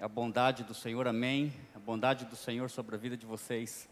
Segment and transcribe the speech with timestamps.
[0.00, 1.52] a bondade do Senhor, amém.
[1.74, 3.86] A bondade do Senhor sobre a vida de vocês.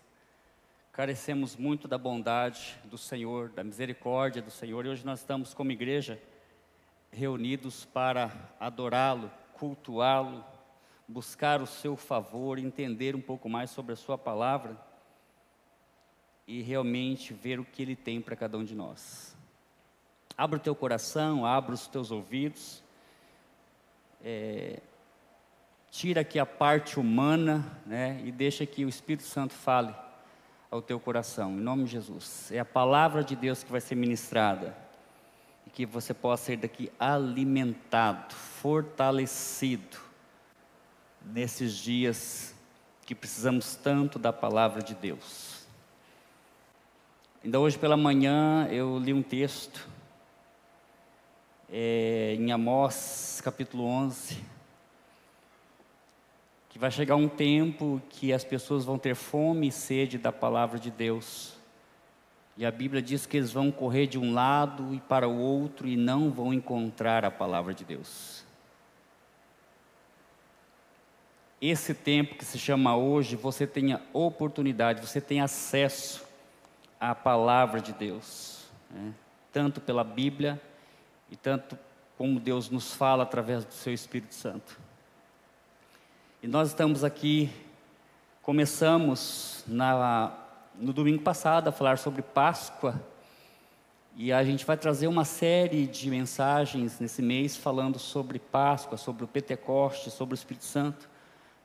[0.91, 5.71] Carecemos muito da bondade do Senhor, da misericórdia do Senhor, e hoje nós estamos como
[5.71, 6.19] igreja
[7.13, 10.43] reunidos para adorá-lo, cultuá-lo,
[11.07, 14.81] buscar o seu favor, entender um pouco mais sobre a sua palavra
[16.47, 19.37] e realmente ver o que ele tem para cada um de nós.
[20.39, 22.83] Abra o teu coração, abra os teus ouvidos.
[24.25, 24.81] É,
[25.91, 29.95] tira aqui a parte humana, né, e deixa que o Espírito Santo fale
[30.71, 32.53] ao teu coração, em nome de Jesus.
[32.53, 34.77] É a palavra de Deus que vai ser ministrada,
[35.67, 39.99] e que você possa ser daqui alimentado, fortalecido,
[41.25, 42.55] nesses dias
[43.05, 45.67] que precisamos tanto da palavra de Deus.
[47.43, 49.89] Ainda hoje pela manhã eu li um texto,
[51.71, 54.43] é, em Amós capítulo 11,
[56.79, 60.79] que vai chegar um tempo que as pessoas vão ter fome e sede da palavra
[60.79, 61.55] de Deus.
[62.57, 65.89] E a Bíblia diz que eles vão correr de um lado e para o outro
[65.89, 68.45] e não vão encontrar a palavra de Deus.
[71.61, 76.25] Esse tempo que se chama hoje, você tem a oportunidade, você tem acesso
[77.01, 79.13] à palavra de Deus, né?
[79.53, 80.63] tanto pela Bíblia
[81.29, 81.77] e tanto
[82.17, 84.88] como Deus nos fala através do seu Espírito Santo.
[86.41, 87.51] E nós estamos aqui,
[88.43, 90.39] começamos na,
[90.77, 93.03] no domingo passado a falar sobre Páscoa,
[94.15, 99.25] e a gente vai trazer uma série de mensagens nesse mês falando sobre Páscoa, sobre
[99.25, 101.09] o Pentecoste, sobre o Espírito Santo,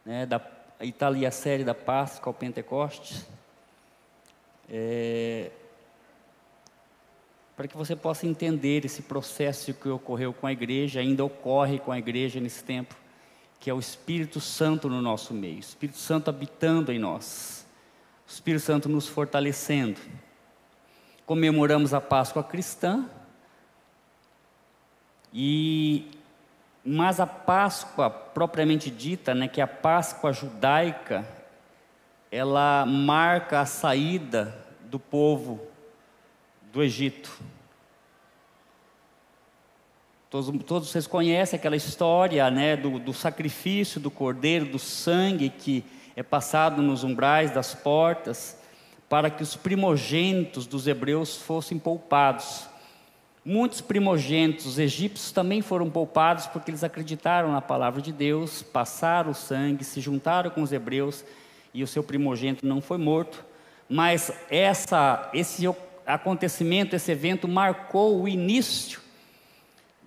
[0.04, 0.42] né, da,
[0.82, 3.24] e ali a série da Páscoa ao Pentecoste.
[4.68, 5.52] É,
[7.56, 11.92] para que você possa entender esse processo que ocorreu com a igreja, ainda ocorre com
[11.92, 13.03] a igreja nesse tempo
[13.64, 17.66] que é o Espírito Santo no nosso meio, o Espírito Santo habitando em nós,
[18.28, 20.02] o Espírito Santo nos fortalecendo.
[21.26, 23.10] Comemoramos a Páscoa cristã,
[25.32, 26.12] e
[26.84, 31.26] mas a Páscoa propriamente dita, né, que é a Páscoa judaica,
[32.30, 35.66] ela marca a saída do povo
[36.70, 37.32] do Egito.
[40.34, 45.86] Todos, todos vocês conhecem aquela história né, do, do sacrifício do cordeiro, do sangue que
[46.16, 48.58] é passado nos umbrais das portas,
[49.08, 52.68] para que os primogênitos dos hebreus fossem poupados.
[53.46, 59.36] Muitos primogênitos egípcios também foram poupados porque eles acreditaram na palavra de Deus, passaram o
[59.36, 61.24] sangue, se juntaram com os hebreus
[61.72, 63.46] e o seu primogênito não foi morto.
[63.88, 65.64] Mas essa, esse
[66.08, 69.03] acontecimento, esse evento marcou o início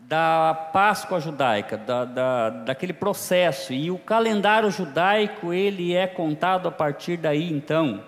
[0.08, 3.72] da Páscoa judaica, da, da, daquele processo.
[3.72, 8.04] E o calendário judaico, ele é contado a partir daí, então.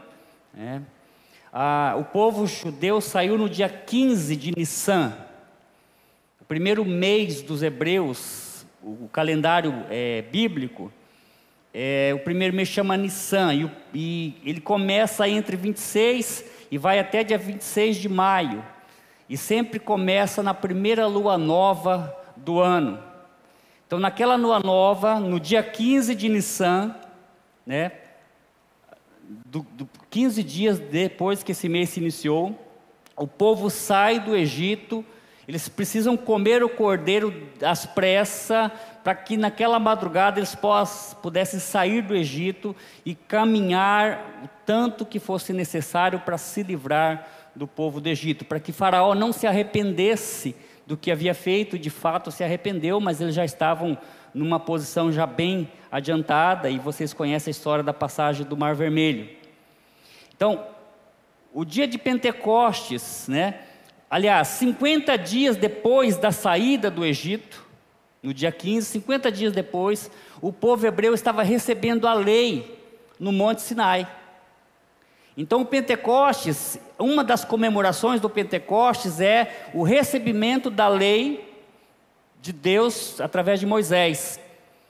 [0.55, 0.81] Né?
[1.53, 5.13] Ah, o povo judeu saiu no dia 15 de Nissan,
[6.41, 10.93] o primeiro mês dos hebreus, o, calendário é, bíblico,
[11.75, 17.25] é, o primeiro mês chama Nissan, e, e ele começa entre 26 e vai até
[17.25, 18.63] dia 26 de maio
[19.29, 22.99] e sempre começa na primeira lua nova do ano.
[23.87, 26.95] Então, naquela lua nova, no dia 15 de Nissan,
[27.67, 27.93] né,
[29.47, 32.59] do, do 15 dias depois que esse mês se iniciou,
[33.17, 35.05] o povo sai do Egito,
[35.47, 38.71] eles precisam comer o cordeiro às pressas,
[39.03, 40.57] para que naquela madrugada eles
[41.23, 47.27] pudessem sair do Egito e caminhar o tanto que fosse necessário para se livrar
[47.59, 50.55] do povo do Egito, para que Faraó não se arrependesse
[50.87, 53.99] do que havia feito, de fato se arrependeu, mas eles já estavam
[54.33, 59.29] numa posição já bem adiantada, e vocês conhecem a história da passagem do Mar Vermelho.
[60.37, 60.65] Então,
[61.53, 63.59] o dia de Pentecostes, né?
[64.09, 67.67] Aliás, 50 dias depois da saída do Egito,
[68.23, 70.11] no dia 15, 50 dias depois,
[70.41, 72.79] o povo hebreu estava recebendo a lei
[73.19, 74.09] no Monte Sinai.
[75.41, 81.49] Então, o Pentecostes, uma das comemorações do Pentecostes é o recebimento da lei
[82.43, 84.41] de Deus através de Moisés.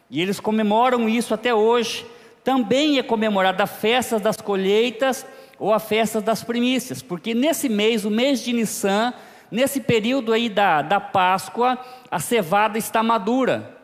[0.08, 2.06] E eles comemoram isso até hoje.
[2.42, 5.26] Também é comemorada a festa das colheitas
[5.58, 9.12] ou a festa das primícias, porque nesse mês, o mês de Nissan,
[9.50, 11.76] nesse período aí da, da Páscoa,
[12.10, 13.77] a cevada está madura.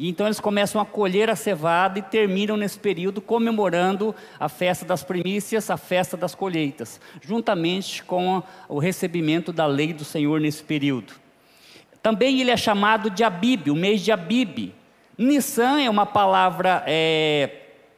[0.00, 4.82] E então eles começam a colher a cevada e terminam nesse período comemorando a festa
[4.82, 10.64] das primícias, a festa das colheitas, juntamente com o recebimento da lei do Senhor nesse
[10.64, 11.12] período.
[12.02, 14.72] Também ele é chamado de Abib, o mês de Abib.
[15.18, 17.50] Nissan é uma palavra é,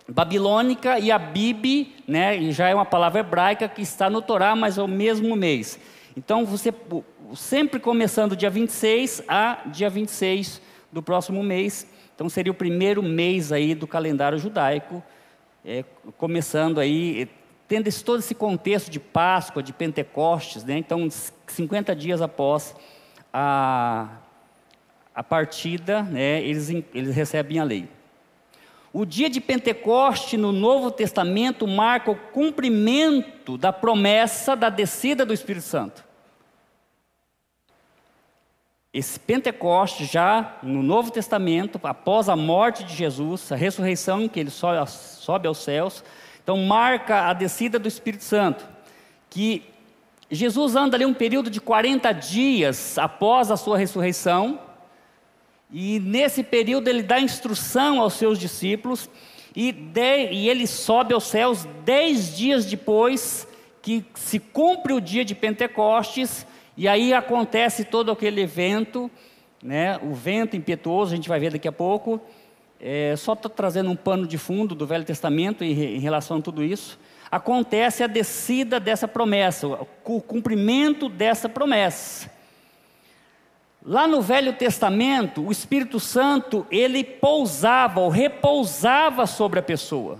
[0.08, 4.82] babilônica e Abib, né, já é uma palavra hebraica que está no Torá, mas é
[4.82, 5.78] o mesmo mês.
[6.16, 6.74] Então, você
[7.36, 11.86] sempre começando dia 26 a dia 26 do próximo mês.
[12.14, 15.02] Então, seria o primeiro mês aí do calendário judaico,
[15.64, 15.84] é,
[16.18, 17.28] começando aí,
[17.66, 20.76] tendo esse, todo esse contexto de Páscoa, de Pentecostes, né?
[20.76, 21.08] Então,
[21.46, 22.76] 50 dias após
[23.32, 24.08] a,
[25.14, 27.88] a partida, né, eles, eles recebem a lei.
[28.92, 35.32] O dia de Pentecoste no Novo Testamento marca o cumprimento da promessa da descida do
[35.32, 36.04] Espírito Santo.
[38.92, 44.38] Esse Pentecoste, já no Novo Testamento, após a morte de Jesus, a ressurreição em que
[44.38, 46.04] ele sobe aos céus,
[46.42, 48.68] então marca a descida do Espírito Santo,
[49.30, 49.62] que
[50.30, 54.60] Jesus anda ali um período de 40 dias após a sua ressurreição,
[55.70, 59.08] e nesse período ele dá instrução aos seus discípulos,
[59.56, 63.48] e, de, e ele sobe aos céus dez dias depois
[63.80, 69.10] que se cumpre o dia de Pentecostes, e aí acontece todo aquele evento,
[69.62, 72.20] né, o vento impetuoso, a gente vai ver daqui a pouco.
[72.80, 76.42] É, só estou trazendo um pano de fundo do Velho Testamento em, em relação a
[76.42, 76.98] tudo isso.
[77.30, 82.30] Acontece a descida dessa promessa, o cumprimento dessa promessa.
[83.84, 90.18] Lá no Velho Testamento, o Espírito Santo, ele pousava ou repousava sobre a pessoa.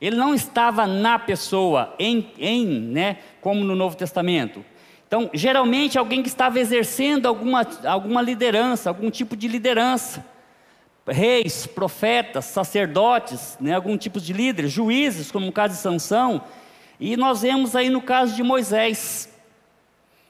[0.00, 4.64] Ele não estava na pessoa, em, em né, como no Novo Testamento.
[5.10, 10.24] Então, geralmente, alguém que estava exercendo alguma, alguma liderança, algum tipo de liderança.
[11.04, 16.44] Reis, profetas, sacerdotes, né, algum tipo de líderes, juízes, como o caso de Sansão.
[17.00, 19.28] E nós vemos aí no caso de Moisés,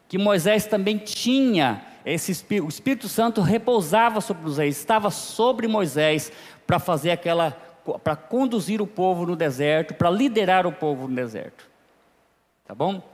[0.08, 6.32] que Moisés também tinha esse o Espírito Santo repousava sobre Moisés, estava sobre Moisés
[6.66, 7.50] para fazer aquela,
[8.02, 11.68] para conduzir o povo no deserto, para liderar o povo no deserto.
[12.66, 13.09] Tá bom?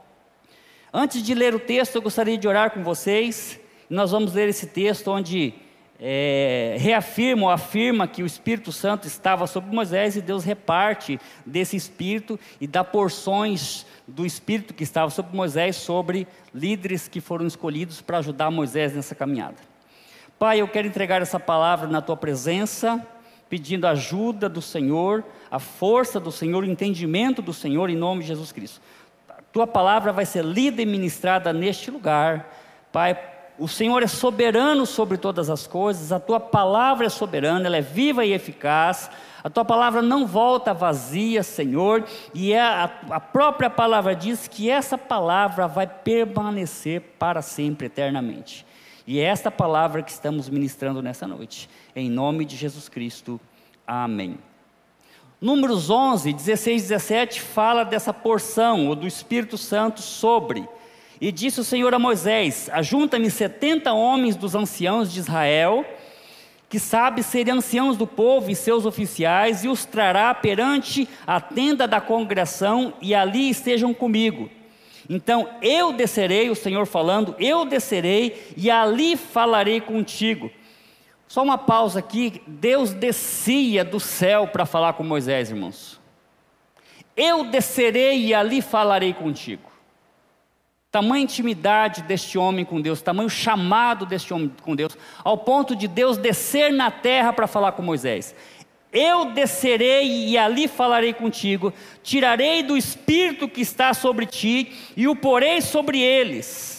[0.93, 3.59] Antes de ler o texto, eu gostaria de orar com vocês.
[3.89, 5.53] Nós vamos ler esse texto onde
[5.99, 11.75] é, reafirma ou afirma que o Espírito Santo estava sobre Moisés e Deus reparte desse
[11.75, 18.01] Espírito e dá porções do Espírito que estava sobre Moisés sobre líderes que foram escolhidos
[18.01, 19.57] para ajudar Moisés nessa caminhada.
[20.39, 23.05] Pai, eu quero entregar essa palavra na tua presença,
[23.49, 28.21] pedindo a ajuda do Senhor, a força do Senhor, o entendimento do Senhor, em nome
[28.21, 28.79] de Jesus Cristo
[29.57, 32.47] tua palavra vai ser lida e ministrada neste lugar.
[32.91, 33.19] Pai,
[33.57, 37.81] o Senhor é soberano sobre todas as coisas, a tua palavra é soberana, ela é
[37.81, 39.09] viva e eficaz.
[39.43, 42.05] A tua palavra não volta vazia, Senhor,
[42.35, 48.63] e é a, a própria palavra diz que essa palavra vai permanecer para sempre, eternamente.
[49.07, 51.67] E é esta palavra que estamos ministrando nessa noite.
[51.95, 53.41] Em nome de Jesus Cristo.
[53.87, 54.37] Amém.
[55.39, 60.67] Números 11, 16 e 17 fala dessa porção, ou do Espírito Santo sobre.
[61.21, 65.85] E disse o Senhor a Moisés: Ajunta-me setenta homens dos anciãos de Israel,
[66.67, 71.87] que sabe serem anciãos do povo e seus oficiais, e os trará perante a tenda
[71.87, 74.49] da congregação, e ali estejam comigo.
[75.07, 80.49] Então eu descerei, o Senhor falando, eu descerei, e ali falarei contigo.
[81.27, 82.41] Só uma pausa aqui.
[82.47, 85.99] Deus descia do céu para falar com Moisés, irmãos.
[87.15, 89.71] Eu descerei e ali falarei contigo.
[90.89, 95.87] Tamanha intimidade deste homem com Deus, tamanho chamado deste homem com Deus, ao ponto de
[95.87, 98.33] Deus descer na terra para falar com Moisés.
[98.91, 105.15] Eu descerei e ali falarei contigo, tirarei do espírito que está sobre ti e o
[105.15, 106.76] porei sobre eles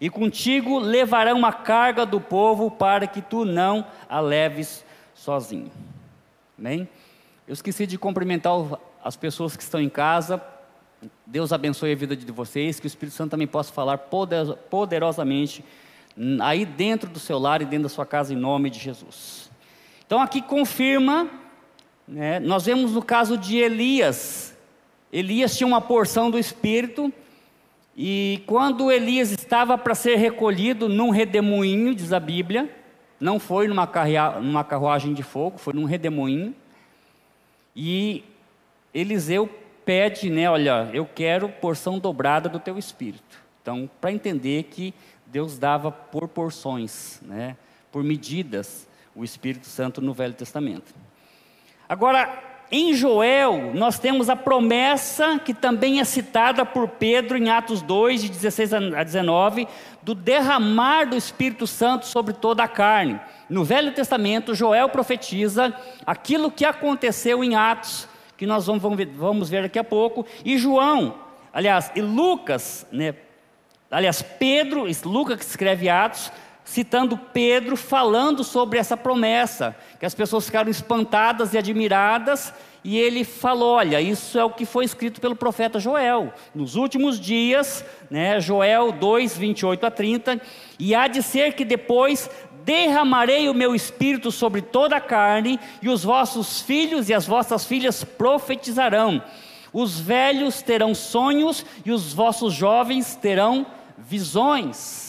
[0.00, 4.84] e contigo levarão a carga do povo para que tu não a leves
[5.14, 5.70] sozinho.
[6.58, 6.88] Amém?
[7.46, 8.52] Eu esqueci de cumprimentar
[9.02, 10.42] as pessoas que estão em casa.
[11.24, 13.98] Deus abençoe a vida de vocês, que o Espírito Santo também possa falar
[14.70, 15.64] poderosamente
[16.40, 19.50] aí dentro do seu lar e dentro da sua casa, em nome de Jesus.
[20.06, 21.28] Então aqui confirma,
[22.06, 24.56] né, nós vemos no caso de Elias.
[25.12, 27.12] Elias tinha uma porção do Espírito,
[27.96, 32.68] e quando Elias estava para ser recolhido num redemoinho, diz a Bíblia,
[33.18, 33.90] não foi numa,
[34.42, 36.54] numa carruagem de fogo, foi num redemoinho.
[37.74, 38.22] E
[38.92, 39.48] Eliseu
[39.82, 43.38] pede, né, olha, eu quero porção dobrada do teu espírito.
[43.62, 44.92] Então, para entender que
[45.24, 47.56] Deus dava por porções, né,
[47.90, 50.94] por medidas, o Espírito Santo no Velho Testamento.
[51.88, 57.80] Agora, em Joel, nós temos a promessa que também é citada por Pedro em Atos
[57.80, 59.68] 2, de 16 a 19,
[60.02, 63.20] do derramar do Espírito Santo sobre toda a carne.
[63.48, 65.72] No Velho Testamento, Joel profetiza
[66.04, 71.14] aquilo que aconteceu em Atos, que nós vamos, ver, daqui a pouco, e João,
[71.52, 73.14] aliás, e Lucas, né?
[73.88, 76.32] aliás, Pedro, Lucas que escreve Atos,
[76.66, 83.22] citando Pedro falando sobre essa promessa, que as pessoas ficaram espantadas e admiradas, e ele
[83.24, 86.34] falou: Olha, isso é o que foi escrito pelo profeta Joel.
[86.52, 90.40] Nos últimos dias, né, Joel 2, 28 a 30,
[90.78, 92.28] e há de ser que depois
[92.64, 97.64] derramarei o meu espírito sobre toda a carne, e os vossos filhos e as vossas
[97.64, 99.22] filhas profetizarão.
[99.72, 103.64] Os velhos terão sonhos, e os vossos jovens terão
[103.96, 105.05] visões.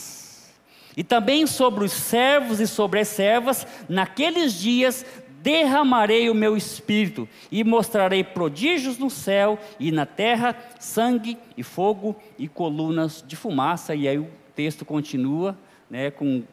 [0.98, 5.06] E também sobre os servos e sobre as servas, naqueles dias
[5.44, 12.16] derramarei o meu espírito e mostrarei prodígios no céu e na terra, sangue e fogo
[12.38, 13.94] e colunas de fumaça.
[13.94, 15.56] E aí o texto continua,
[15.88, 16.44] né, com,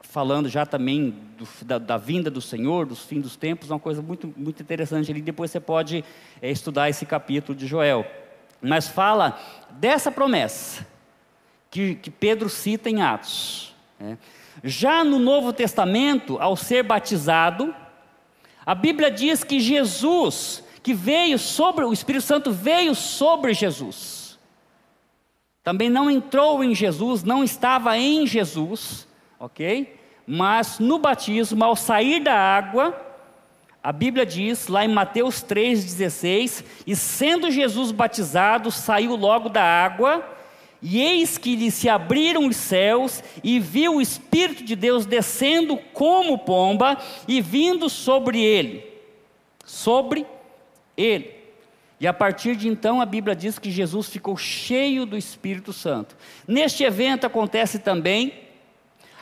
[0.00, 4.00] falando já também do, da, da, vinda do Senhor, dos fins dos tempos, uma coisa
[4.00, 5.20] muito, muito interessante ali.
[5.20, 6.04] Depois você pode
[6.40, 8.06] é, estudar esse capítulo de Joel.
[8.62, 9.36] Mas fala
[9.70, 10.86] dessa promessa
[11.70, 13.69] que, que Pedro cita em Atos.
[14.00, 14.16] É.
[14.64, 17.74] Já no Novo Testamento, ao ser batizado,
[18.64, 24.38] a Bíblia diz que Jesus, que veio sobre, o Espírito Santo veio sobre Jesus.
[25.62, 29.06] Também não entrou em Jesus, não estava em Jesus,
[29.38, 29.98] ok?
[30.26, 32.98] Mas no batismo, ao sair da água,
[33.82, 40.24] a Bíblia diz, lá em Mateus 3,16: E sendo Jesus batizado, saiu logo da água,
[40.82, 45.76] e eis que lhe se abriram os céus, e viu o Espírito de Deus descendo
[45.92, 48.84] como pomba e vindo sobre ele.
[49.64, 50.26] Sobre
[50.96, 51.40] ele.
[52.00, 56.16] E a partir de então a Bíblia diz que Jesus ficou cheio do Espírito Santo.
[56.48, 58.32] Neste evento acontece também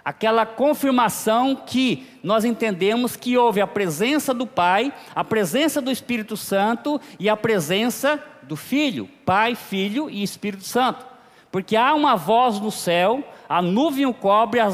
[0.04, 6.36] aquela confirmação que nós entendemos que houve a presença do Pai, a presença do Espírito
[6.36, 11.04] Santo e a presença do Filho, Pai, Filho e Espírito Santo.
[11.50, 14.70] Porque há uma voz no céu, a nuvem o cobre, a,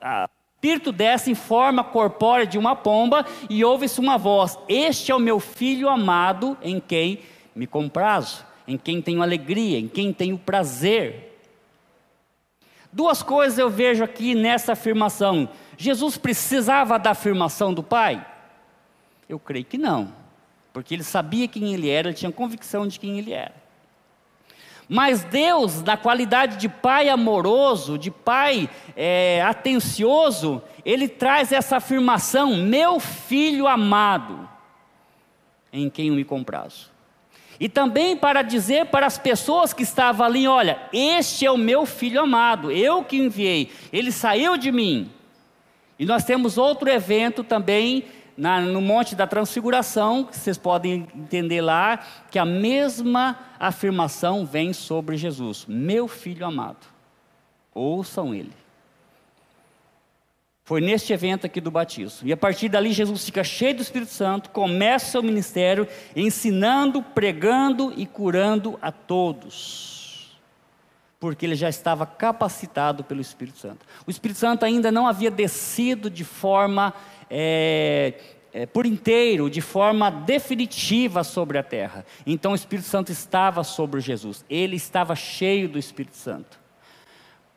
[0.00, 0.28] a,
[0.64, 5.20] espírito desce em forma corpórea de uma pomba, e ouve-se uma voz: Este é o
[5.20, 7.20] meu filho amado, em quem
[7.54, 11.38] me comprazo, em quem tenho alegria, em quem tenho prazer.
[12.90, 15.48] Duas coisas eu vejo aqui nessa afirmação.
[15.76, 18.24] Jesus precisava da afirmação do Pai?
[19.28, 20.12] Eu creio que não,
[20.72, 23.63] porque ele sabia quem ele era, ele tinha convicção de quem ele era.
[24.88, 32.56] Mas Deus, na qualidade de pai amoroso, de pai é, atencioso, ele traz essa afirmação:
[32.56, 34.48] meu filho amado,
[35.72, 36.92] em quem eu me comprazo.
[37.58, 41.86] E também para dizer para as pessoas que estavam ali: olha, este é o meu
[41.86, 45.10] filho amado, eu que enviei, ele saiu de mim.
[45.98, 48.04] E nós temos outro evento também
[48.36, 51.98] na, no Monte da Transfiguração, vocês podem entender lá,
[52.30, 56.86] que a mesma afirmação vem sobre Jesus: Meu filho amado,
[57.72, 58.64] ouçam ele.
[60.66, 62.26] Foi neste evento aqui do batismo.
[62.26, 65.86] E a partir dali, Jesus fica cheio do Espírito Santo, começa o seu ministério,
[66.16, 70.38] ensinando, pregando e curando a todos.
[71.20, 73.84] Porque ele já estava capacitado pelo Espírito Santo.
[74.06, 76.94] O Espírito Santo ainda não havia descido de forma
[77.30, 78.14] é,
[78.52, 82.06] é, por inteiro, de forma definitiva sobre a terra.
[82.26, 86.58] Então o Espírito Santo estava sobre Jesus, ele estava cheio do Espírito Santo.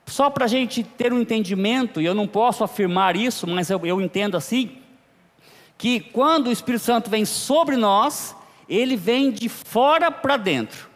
[0.08, 3.86] Só para a gente ter um entendimento, e eu não posso afirmar isso, mas eu,
[3.86, 4.78] eu entendo assim,
[5.78, 8.36] que quando o Espírito Santo vem sobre nós,
[8.68, 10.90] ele vem de fora para dentro,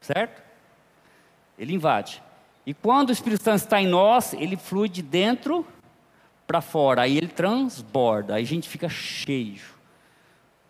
[0.00, 0.42] certo?
[1.58, 2.22] Ele invade.
[2.66, 5.79] E quando o Espírito Santo está em nós, ele flui de dentro para
[6.60, 9.60] fora, aí ele transborda, aí a gente fica cheio,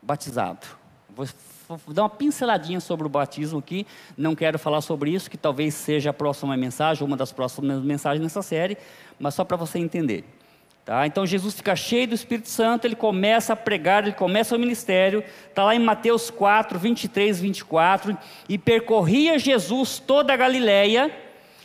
[0.03, 0.67] batizado.
[1.09, 1.27] Vou,
[1.69, 3.87] vou dar uma pinceladinha sobre o batismo aqui,
[4.19, 8.23] não quero falar sobre isso, que talvez seja a próxima mensagem, uma das próximas mensagens
[8.23, 8.77] nessa série,
[9.19, 10.25] mas só para você entender.
[10.85, 11.07] Tá?
[11.07, 15.23] Então Jesus fica cheio do Espírito Santo, ele começa a pregar, ele começa o ministério,
[15.49, 18.19] está lá em Mateus 4, 23, 24,
[18.49, 21.09] e percorria Jesus toda a Galileia,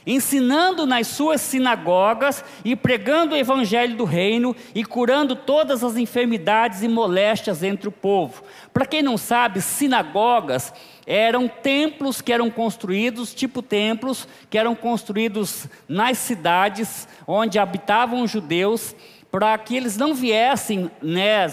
[0.05, 6.83] ensinando nas suas sinagogas e pregando o evangelho do reino e curando todas as enfermidades
[6.83, 8.43] e moléstias entre o povo.
[8.74, 10.74] Para quem não sabe, sinagogas
[11.07, 18.31] eram templos que eram construídos, tipo templos, que eram construídos nas cidades onde habitavam os
[18.31, 18.95] judeus,
[19.31, 21.47] para que eles não viessem né,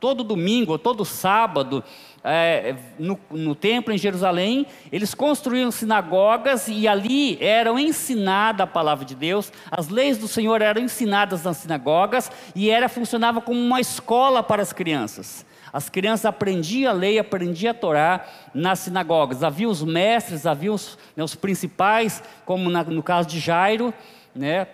[0.00, 1.84] todo domingo, ou todo sábado,
[2.24, 9.04] é, no, no, templo em Jerusalém, eles construíam sinagogas e ali eram ensinada a palavra
[9.04, 13.80] de Deus, as leis do Senhor eram ensinadas nas sinagogas e era funcionava como uma
[13.80, 15.44] escola para as crianças.
[15.72, 19.42] As crianças aprendiam a lei, aprendiam a Torá nas sinagogas.
[19.42, 23.92] Havia os mestres, havia os, né, os principais, como na, no caso de Jairo,
[24.34, 24.66] né,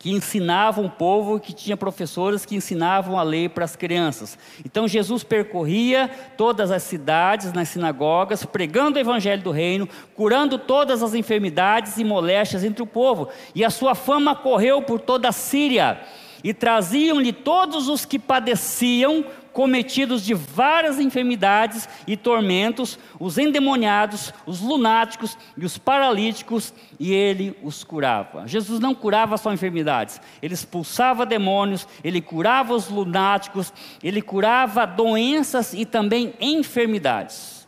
[0.00, 4.38] que ensinavam o povo, que tinha professores que ensinavam a lei para as crianças.
[4.64, 11.02] Então Jesus percorria todas as cidades, nas sinagogas, pregando o evangelho do reino, curando todas
[11.02, 13.28] as enfermidades e moléstias entre o povo.
[13.54, 16.00] E a sua fama correu por toda a Síria.
[16.42, 24.60] E traziam-lhe todos os que padeciam cometidos de várias enfermidades e tormentos, os endemoniados, os
[24.60, 28.46] lunáticos e os paralíticos, e ele os curava.
[28.46, 35.72] Jesus não curava só enfermidades, ele expulsava demônios, ele curava os lunáticos, ele curava doenças
[35.72, 37.59] e também enfermidades.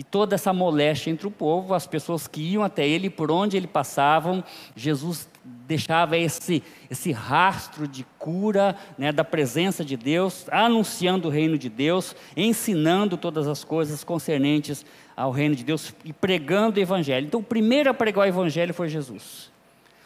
[0.00, 3.58] E toda essa moléstia entre o povo, as pessoas que iam até ele, por onde
[3.58, 4.42] ele passavam,
[4.74, 11.58] Jesus deixava esse, esse rastro de cura né, da presença de Deus, anunciando o reino
[11.58, 17.26] de Deus, ensinando todas as coisas concernentes ao reino de Deus e pregando o evangelho.
[17.26, 19.52] Então, o primeiro a pregar o evangelho foi Jesus.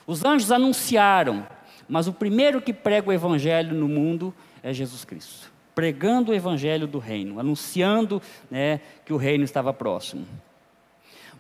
[0.09, 1.47] Os anjos anunciaram,
[1.89, 6.87] mas o primeiro que prega o evangelho no mundo é Jesus Cristo pregando o evangelho
[6.87, 10.27] do reino, anunciando né, que o reino estava próximo.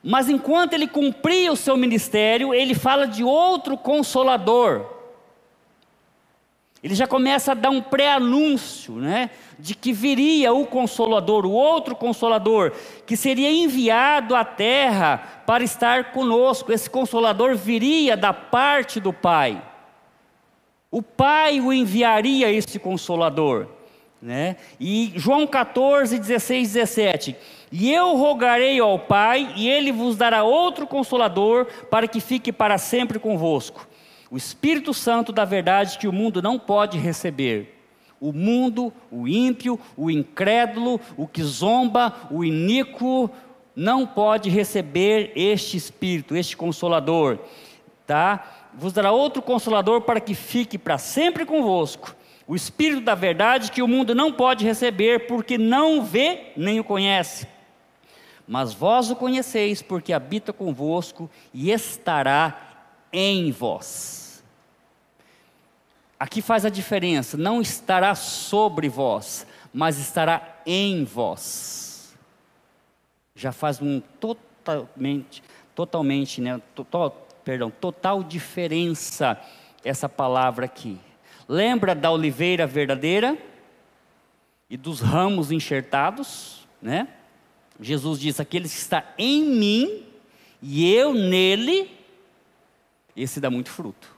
[0.02, 4.84] Mas enquanto ele cumpria o seu ministério, ele fala de outro consolador.
[6.82, 11.96] Ele já começa a dar um pré-anúncio, né, de que viria o consolador, o outro
[11.96, 12.72] consolador,
[13.06, 16.70] que seria enviado à terra para estar conosco.
[16.70, 19.62] Esse consolador viria da parte do Pai.
[20.90, 23.73] O Pai o enviaria esse consolador.
[24.24, 24.56] Né?
[24.80, 27.36] E João 14, 16, 17.
[27.70, 32.78] E eu rogarei ao Pai, e ele vos dará outro consolador, para que fique para
[32.78, 33.86] sempre convosco.
[34.30, 37.78] O Espírito Santo da verdade que o mundo não pode receber.
[38.18, 43.30] O mundo, o ímpio, o incrédulo, o que zomba, o iníquo,
[43.76, 47.40] não pode receber este Espírito, este Consolador.
[48.06, 48.70] Tá?
[48.72, 53.82] Vos dará outro Consolador para que fique para sempre convosco o Espírito da verdade que
[53.82, 57.46] o mundo não pode receber, porque não vê nem o conhece.
[58.46, 64.44] Mas vós o conheceis, porque habita convosco e estará em vós.
[66.18, 72.14] Aqui faz a diferença, não estará sobre vós, mas estará em vós.
[73.34, 75.42] Já faz um totalmente,
[75.74, 79.40] totalmente, né, total, perdão, total diferença
[79.82, 80.98] essa palavra aqui.
[81.48, 83.36] Lembra da oliveira verdadeira
[84.68, 87.08] e dos ramos enxertados, né?
[87.80, 90.04] Jesus diz: aquele que está em mim
[90.62, 91.90] e eu nele,
[93.16, 94.14] esse dá muito fruto.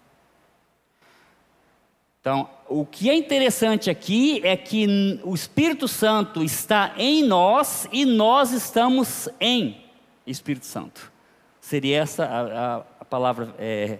[2.20, 8.04] Então, o que é interessante aqui é que o Espírito Santo está em nós e
[8.04, 9.84] nós estamos em
[10.26, 11.12] Espírito Santo.
[11.60, 13.98] Seria essa a, a, a palavra é,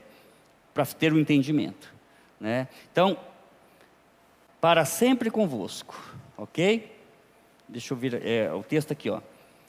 [0.74, 1.95] para ter o um entendimento.
[2.40, 2.68] Né?
[2.92, 3.16] Então,
[4.60, 6.00] para sempre convosco,
[6.36, 6.94] ok?
[7.68, 9.20] Deixa eu ver é, o texto aqui, ó.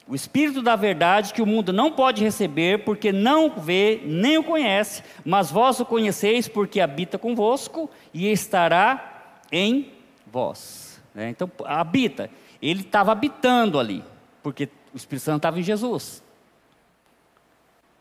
[0.07, 4.43] O Espírito da verdade que o mundo não pode receber, porque não vê nem o
[4.43, 9.91] conhece, mas vós o conheceis, porque habita convosco e estará em
[10.25, 11.01] vós.
[11.13, 11.29] Né?
[11.29, 12.29] Então, habita.
[12.61, 14.01] Ele estava habitando ali,
[14.41, 16.23] porque o Espírito Santo estava em Jesus.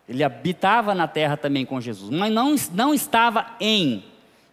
[0.09, 4.05] Ele habitava na terra também com Jesus, mas não, não estava em.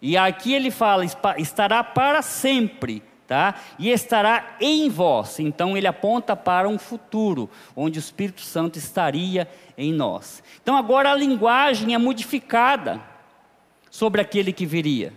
[0.06, 1.02] E aqui ele fala,
[1.38, 3.54] estará para sempre, tá?
[3.78, 5.40] E estará em vós.
[5.40, 10.42] Então ele aponta para um futuro, onde o Espírito Santo estaria em nós.
[10.62, 13.00] Então agora a linguagem é modificada
[13.90, 15.10] sobre aquele que viria.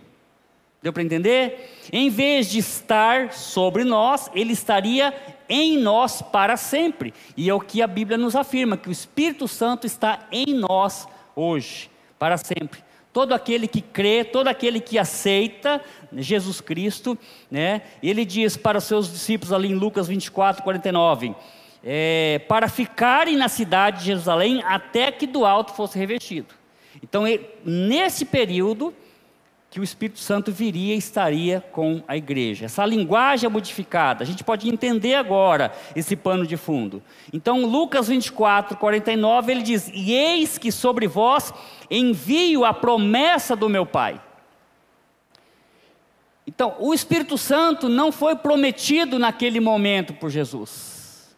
[0.81, 1.81] Deu para entender?
[1.91, 5.13] Em vez de estar sobre nós, ele estaria
[5.49, 7.13] em nós para sempre.
[7.35, 11.05] E é o que a Bíblia nos afirma, que o Espírito Santo está em nós
[11.35, 12.86] hoje, para sempre
[13.17, 15.81] todo aquele que crê, todo aquele que aceita
[16.15, 17.17] Jesus Cristo,
[17.49, 17.81] né?
[18.03, 21.33] Ele diz para os seus discípulos ali em Lucas 24, 49,
[21.83, 26.53] é, para ficarem na cidade de Jerusalém até que do alto fosse revestido.
[27.01, 27.23] Então,
[27.65, 28.93] nesse período,
[29.77, 32.65] que o Espírito Santo viria e estaria com a igreja.
[32.65, 37.03] Essa linguagem é modificada, a gente pode entender agora esse pano de fundo.
[37.31, 41.53] Então, Lucas 24, 49, ele diz: E eis que sobre vós
[41.91, 44.19] envio a promessa do meu Pai.
[46.47, 51.37] Então, o Espírito Santo não foi prometido naquele momento por Jesus.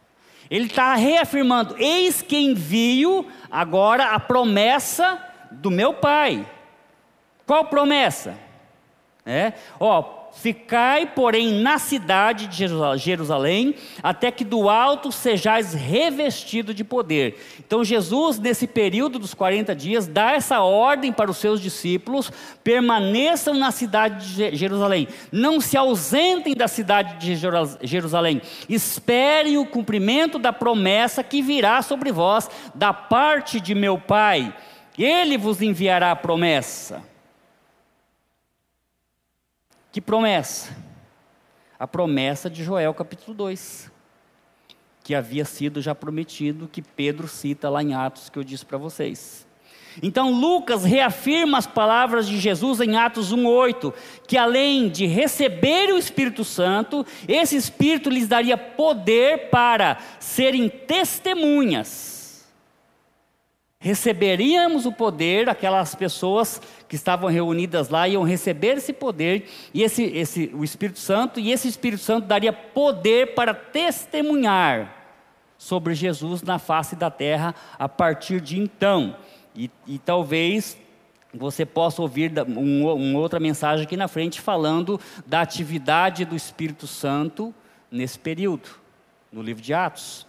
[0.50, 6.46] Ele está reafirmando: eis que envio agora a promessa do meu Pai.
[7.50, 8.38] Qual promessa?
[9.26, 12.64] É, ó, Ficai, porém, na cidade de
[12.96, 17.44] Jerusalém, até que do alto sejais revestido de poder.
[17.58, 22.30] Então, Jesus, nesse período dos 40 dias, dá essa ordem para os seus discípulos:
[22.62, 27.34] permaneçam na cidade de Jerusalém, não se ausentem da cidade de
[27.82, 34.54] Jerusalém, esperem o cumprimento da promessa que virá sobre vós da parte de meu Pai.
[34.96, 37.09] Ele vos enviará a promessa.
[39.92, 40.76] Que promessa?
[41.76, 43.90] A promessa de Joel capítulo 2,
[45.02, 48.78] que havia sido já prometido, que Pedro cita lá em Atos, que eu disse para
[48.78, 49.48] vocês.
[50.00, 53.92] Então Lucas reafirma as palavras de Jesus em Atos 1:8,
[54.28, 62.19] que além de receber o Espírito Santo, esse Espírito lhes daria poder para serem testemunhas
[63.82, 70.04] receberíamos o poder, aquelas pessoas que estavam reunidas lá iam receber esse poder e esse,
[70.04, 74.94] esse, o Espírito Santo, e esse Espírito Santo daria poder para testemunhar
[75.56, 79.16] sobre Jesus na face da terra a partir de então.
[79.56, 80.76] E, e talvez
[81.32, 86.86] você possa ouvir um, uma outra mensagem aqui na frente falando da atividade do Espírito
[86.86, 87.54] Santo
[87.90, 88.68] nesse período,
[89.32, 90.28] no livro de Atos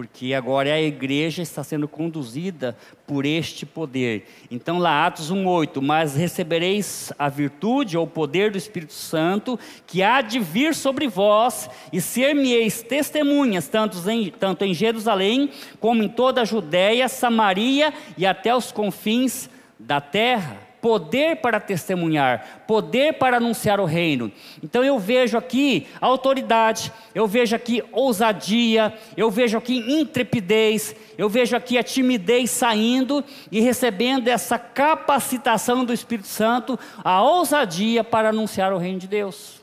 [0.00, 2.74] porque agora a igreja está sendo conduzida
[3.06, 4.26] por este poder.
[4.50, 10.02] Então, lá, Atos 1,8: Mas recebereis a virtude ou o poder do Espírito Santo, que
[10.02, 16.08] há de vir sobre vós, e ser-me-eis testemunhas, tanto em, tanto em Jerusalém, como em
[16.08, 23.36] toda a Judéia, Samaria e até os confins da terra poder para testemunhar, poder para
[23.36, 24.32] anunciar o reino.
[24.62, 31.56] Então eu vejo aqui autoridade, eu vejo aqui ousadia, eu vejo aqui intrepidez, eu vejo
[31.56, 38.72] aqui a timidez saindo e recebendo essa capacitação do Espírito Santo, a ousadia para anunciar
[38.72, 39.60] o reino de Deus.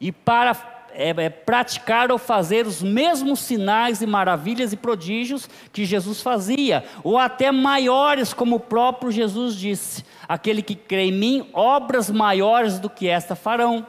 [0.00, 5.84] E para é, é, praticar ou fazer os mesmos sinais e maravilhas e prodígios que
[5.84, 11.50] Jesus fazia, ou até maiores, como o próprio Jesus disse: aquele que crê em mim,
[11.52, 13.86] obras maiores do que esta farão.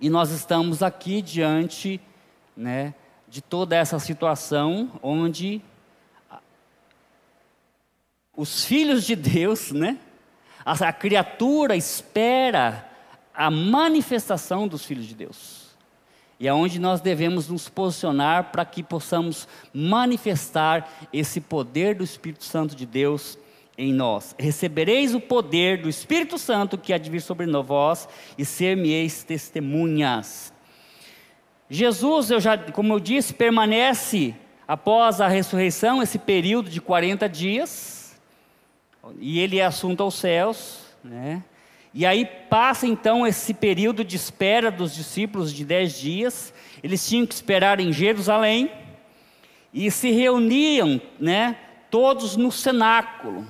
[0.00, 2.00] E nós estamos aqui diante
[2.56, 2.94] né,
[3.28, 5.62] de toda essa situação onde
[8.36, 9.98] os filhos de Deus, né,
[10.64, 12.91] a criatura espera
[13.34, 15.62] a manifestação dos filhos de Deus.
[16.38, 22.44] E é onde nós devemos nos posicionar para que possamos manifestar esse poder do Espírito
[22.44, 23.38] Santo de Deus
[23.78, 24.34] em nós.
[24.38, 30.52] Recebereis o poder do Espírito Santo que há de vir sobre vós e ser-me-eis testemunhas.
[31.70, 34.34] Jesus, eu já, como eu disse, permanece
[34.66, 38.20] após a ressurreição, esse período de 40 dias,
[39.18, 41.42] e ele é assunto aos céus, né?
[41.94, 46.52] E aí passa então esse período de espera dos discípulos de dez dias.
[46.82, 48.70] Eles tinham que esperar em Jerusalém
[49.72, 51.56] e se reuniam, né,
[51.90, 53.46] todos no cenáculo.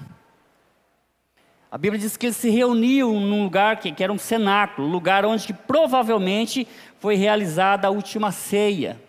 [1.71, 5.25] A Bíblia diz que eles se reuniam num lugar que, que era um cenáculo, lugar
[5.25, 6.67] onde que provavelmente
[6.99, 9.01] foi realizada a última ceia.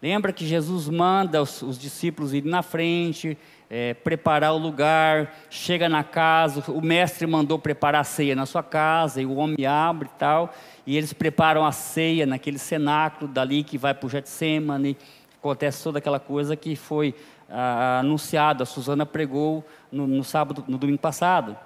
[0.00, 3.36] Lembra que Jesus manda os, os discípulos irem na frente,
[3.76, 8.62] é, preparar o lugar, chega na casa, o mestre mandou preparar a ceia na sua
[8.62, 10.54] casa, e o homem abre e tal,
[10.86, 14.96] e eles preparam a ceia naquele cenáculo dali que vai para o Getsemane,
[15.36, 17.16] acontece toda aquela coisa que foi
[17.50, 21.56] ah, anunciada, a Suzana pregou no, no, sábado, no domingo passado,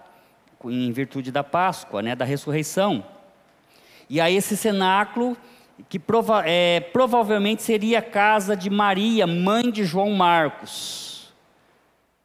[0.64, 3.04] em virtude da Páscoa, né, da ressurreição.
[4.08, 5.36] E aí esse cenáculo,
[5.90, 11.07] que prova, é, provavelmente seria a casa de Maria, mãe de João Marcos,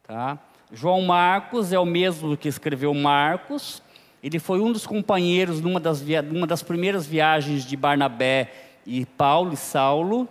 [0.06, 0.38] Tá?
[0.70, 3.82] João Marcos é o mesmo que escreveu Marcos.
[4.22, 8.52] Ele foi um dos companheiros numa das, numa das primeiras viagens de Barnabé
[8.86, 10.28] e Paulo e Saulo,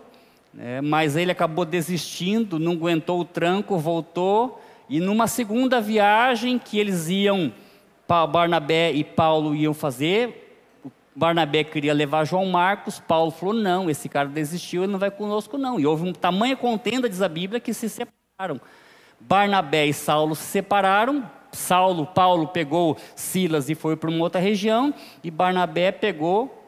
[0.52, 0.80] né?
[0.80, 4.62] mas ele acabou desistindo, não aguentou o tranco, voltou.
[4.88, 7.52] E numa segunda viagem que eles iam,
[8.06, 10.56] Barnabé e Paulo iam fazer,
[11.16, 15.58] Barnabé queria levar João Marcos, Paulo falou: não, esse cara desistiu, ele não vai conosco,
[15.58, 15.80] não.
[15.80, 18.60] E houve uma tamanha contenda, diz a Bíblia, que se separaram.
[19.20, 21.28] Barnabé e Saulo se separaram.
[21.52, 24.92] Saulo, Paulo pegou Silas e foi para uma outra região.
[25.22, 26.64] E Barnabé pegou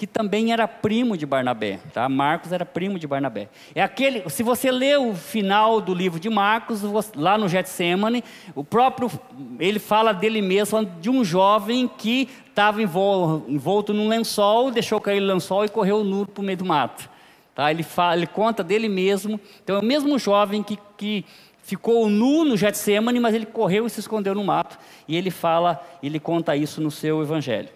[0.00, 2.08] que também era primo de Barnabé, tá?
[2.08, 3.50] Marcos era primo de Barnabé.
[3.74, 6.80] É aquele, se você ler o final do livro de Marcos,
[7.14, 8.24] lá no Getsemane,
[8.54, 9.10] o próprio
[9.58, 15.26] ele fala dele mesmo de um jovem que estava envolto num lençol, deixou cair o
[15.26, 17.10] lençol e correu nu para o meio do mato.
[17.54, 17.70] Tá?
[17.70, 19.38] Ele, fala, ele conta dele mesmo.
[19.62, 21.26] Então é o mesmo jovem que, que
[21.70, 24.76] ficou nu no Getsemane, mas ele correu e se escondeu no mato.
[25.06, 27.68] E ele fala, ele conta isso no seu evangelho.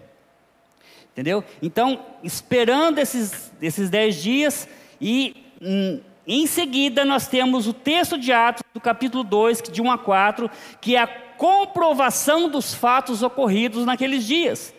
[1.13, 1.45] Entendeu?
[1.63, 4.69] Então, esperando esses, esses dez dias,
[5.01, 9.93] e hum, em seguida nós temos o texto de Atos, do capítulo 2, de 1
[9.93, 14.75] a 4, que é a comprovação dos fatos ocorridos naqueles dias.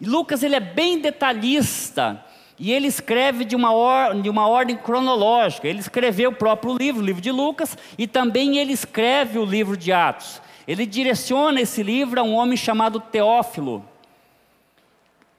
[0.00, 2.24] E Lucas ele é bem detalhista,
[2.62, 5.66] e ele escreve de uma, or, de uma ordem cronológica.
[5.66, 9.76] Ele escreveu o próprio livro, o livro de Lucas, e também ele escreve o livro
[9.76, 10.40] de Atos.
[10.64, 13.84] Ele direciona esse livro a um homem chamado Teófilo.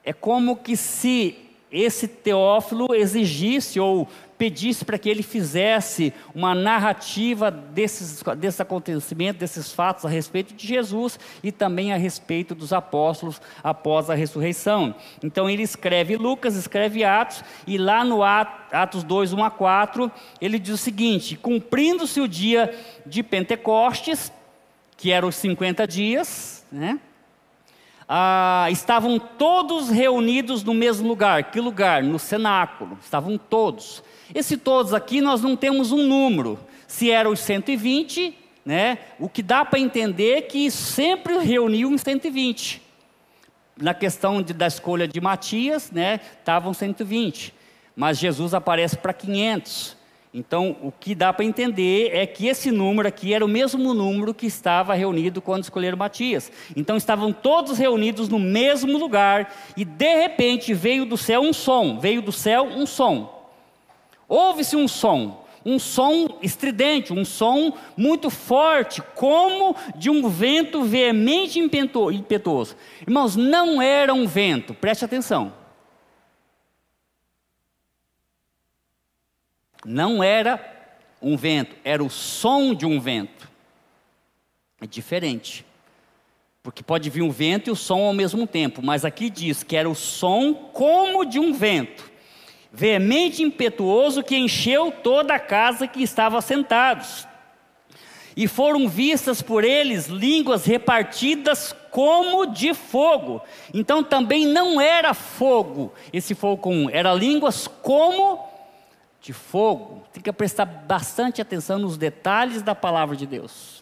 [0.03, 1.38] É como que se
[1.71, 4.05] esse Teófilo exigisse ou
[4.43, 10.67] pedisse para que ele fizesse uma narrativa desses, desses acontecimentos, desses fatos a respeito de
[10.67, 14.93] Jesus e também a respeito dos apóstolos após a ressurreição.
[15.23, 20.60] Então ele escreve Lucas, escreve Atos, e lá no Atos 2, 1 a 4, ele
[20.60, 24.29] diz o seguinte: cumprindo-se o dia de Pentecostes,
[24.97, 26.99] que eram os 50 dias, né?
[28.07, 31.51] Ah, estavam todos reunidos no mesmo lugar.
[31.51, 32.03] Que lugar?
[32.03, 32.97] No cenáculo.
[33.01, 34.03] Estavam todos.
[34.33, 36.59] Esse todos aqui nós não temos um número.
[36.87, 38.97] Se eram os 120, né?
[39.19, 42.81] O que dá para entender que sempre reuniam 120.
[43.77, 46.19] Na questão de, da escolha de Matias, né?
[46.39, 47.53] Estavam 120.
[47.95, 49.97] Mas Jesus aparece para 500.
[50.33, 54.33] Então, o que dá para entender é que esse número aqui era o mesmo número
[54.33, 56.51] que estava reunido quando escolheram Matias.
[56.75, 61.99] Então, estavam todos reunidos no mesmo lugar e de repente veio do céu um som,
[61.99, 63.47] veio do céu um som.
[64.27, 71.59] Ouve-se um som, um som estridente, um som muito forte, como de um vento veemente
[71.59, 72.75] impetuoso.
[73.05, 75.53] Irmãos, não era um vento, preste atenção.
[79.85, 80.59] Não era
[81.21, 83.49] um vento, era o som de um vento.
[84.81, 85.65] É diferente.
[86.61, 89.75] Porque pode vir um vento e o som ao mesmo tempo, mas aqui diz que
[89.75, 92.09] era o som como de um vento,
[92.71, 97.27] veemente impetuoso que encheu toda a casa que estava sentados.
[98.35, 103.41] E foram vistas por eles línguas repartidas como de fogo.
[103.73, 108.52] Então também não era fogo, esse fogo comum, era línguas como
[109.23, 113.81] de fogo, tem que prestar bastante atenção nos detalhes da palavra de Deus.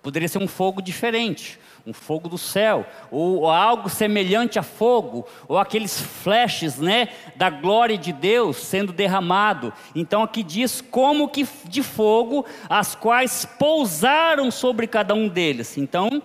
[0.00, 5.58] Poderia ser um fogo diferente, um fogo do céu, ou, algo semelhante a fogo, ou
[5.58, 9.72] aqueles flashes, né, da glória de Deus sendo derramado.
[9.96, 15.76] Então aqui diz como que de fogo, as quais pousaram sobre cada um deles.
[15.76, 16.22] Então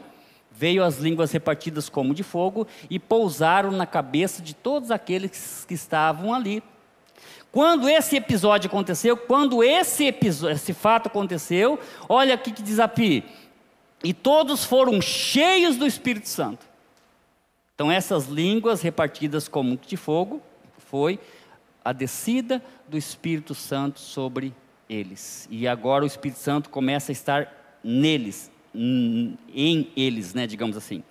[0.51, 5.73] veio as línguas repartidas como de fogo e pousaram na cabeça de todos aqueles que
[5.73, 6.61] estavam ali.
[7.55, 12.79] Quando esse episódio aconteceu, quando esse, episódio, esse fato aconteceu, olha o que diz.
[14.03, 16.65] E todos foram cheios do Espírito Santo.
[17.73, 20.41] Então, essas línguas repartidas como de fogo
[20.89, 21.17] foi
[21.81, 24.53] a descida do Espírito Santo sobre
[24.89, 25.47] eles.
[25.49, 31.01] E agora o Espírito Santo começa a estar neles, em eles, né, digamos assim.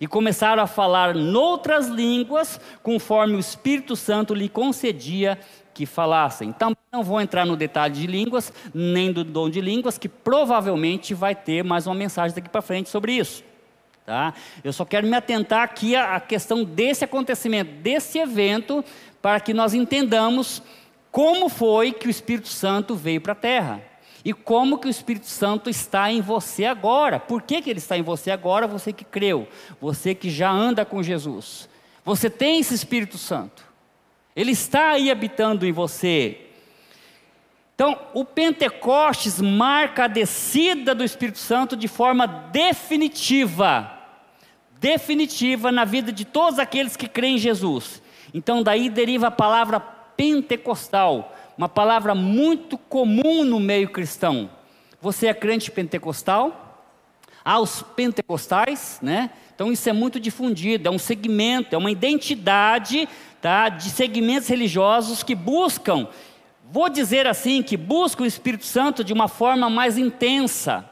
[0.00, 5.38] E começaram a falar noutras línguas, conforme o Espírito Santo lhe concedia
[5.74, 6.52] que falassem.
[6.52, 11.14] Também não vou entrar no detalhe de línguas, nem do dom de línguas, que provavelmente
[11.14, 13.44] vai ter mais uma mensagem daqui para frente sobre isso.
[14.04, 14.34] Tá?
[14.64, 18.84] Eu só quero me atentar aqui à questão desse acontecimento, desse evento,
[19.20, 20.62] para que nós entendamos
[21.10, 23.82] como foi que o Espírito Santo veio para a Terra.
[24.24, 27.18] E como que o Espírito Santo está em você agora?
[27.18, 28.66] Por que, que ele está em você agora?
[28.66, 29.48] Você que creu,
[29.80, 31.68] você que já anda com Jesus.
[32.04, 33.71] Você tem esse Espírito Santo.
[34.34, 36.38] Ele está aí habitando em você.
[37.74, 43.90] Então, o Pentecostes marca a descida do Espírito Santo de forma definitiva.
[44.78, 48.02] Definitiva na vida de todos aqueles que creem em Jesus.
[48.32, 54.50] Então, daí deriva a palavra pentecostal, uma palavra muito comum no meio cristão.
[55.00, 56.71] Você é crente pentecostal?
[57.44, 59.30] Há os pentecostais, né?
[59.54, 63.08] Então isso é muito difundido, é um segmento, é uma identidade
[63.40, 66.08] tá, de segmentos religiosos que buscam,
[66.70, 70.88] vou dizer assim, que buscam o Espírito Santo de uma forma mais intensa,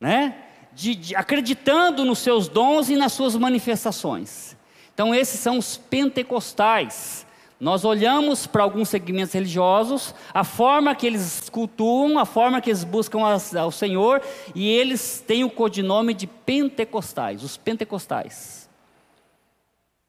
[0.00, 0.36] né?
[0.72, 4.56] De, de, acreditando nos seus dons e nas suas manifestações.
[4.94, 7.26] Então, esses são os pentecostais.
[7.60, 12.84] Nós olhamos para alguns segmentos religiosos, a forma que eles cultuam, a forma que eles
[12.84, 13.18] buscam
[13.58, 14.22] ao Senhor,
[14.54, 18.68] e eles têm o codinome de pentecostais, os pentecostais.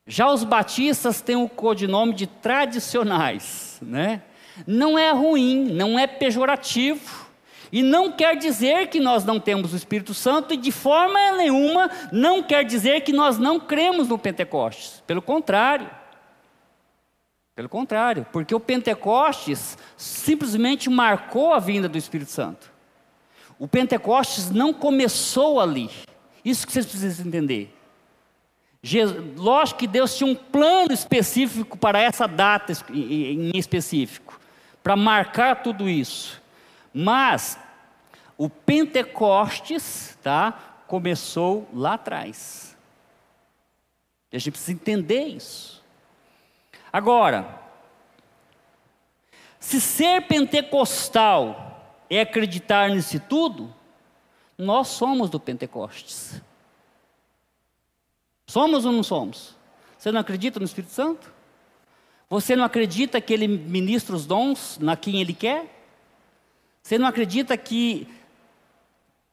[0.05, 4.21] Já os batistas têm o codinome de tradicionais, né?
[4.67, 7.27] Não é ruim, não é pejorativo,
[7.71, 11.89] e não quer dizer que nós não temos o Espírito Santo, e de forma nenhuma
[12.11, 15.03] não quer dizer que nós não cremos no Pentecostes.
[15.07, 15.98] Pelo contrário.
[17.59, 22.71] Pelo contrário, porque o Pentecostes simplesmente marcou a vinda do Espírito Santo.
[23.59, 25.89] O Pentecostes não começou ali.
[26.45, 27.77] Isso que vocês precisam entender.
[29.35, 34.39] Lógico que Deus tinha um plano específico para essa data em específico,
[34.81, 36.41] para marcar tudo isso.
[36.93, 37.59] Mas
[38.37, 40.53] o Pentecostes, tá,
[40.87, 42.77] começou lá atrás.
[44.31, 45.78] E a gente precisa entender isso.
[46.91, 47.59] Agora,
[49.59, 53.73] se ser pentecostal é acreditar nisso tudo,
[54.57, 56.41] nós somos do Pentecostes.
[58.47, 59.55] Somos ou não somos?
[59.97, 61.31] Você não acredita no Espírito Santo?
[62.29, 65.65] Você não acredita que ele ministra os dons na quem ele quer?
[66.81, 68.07] Você não acredita que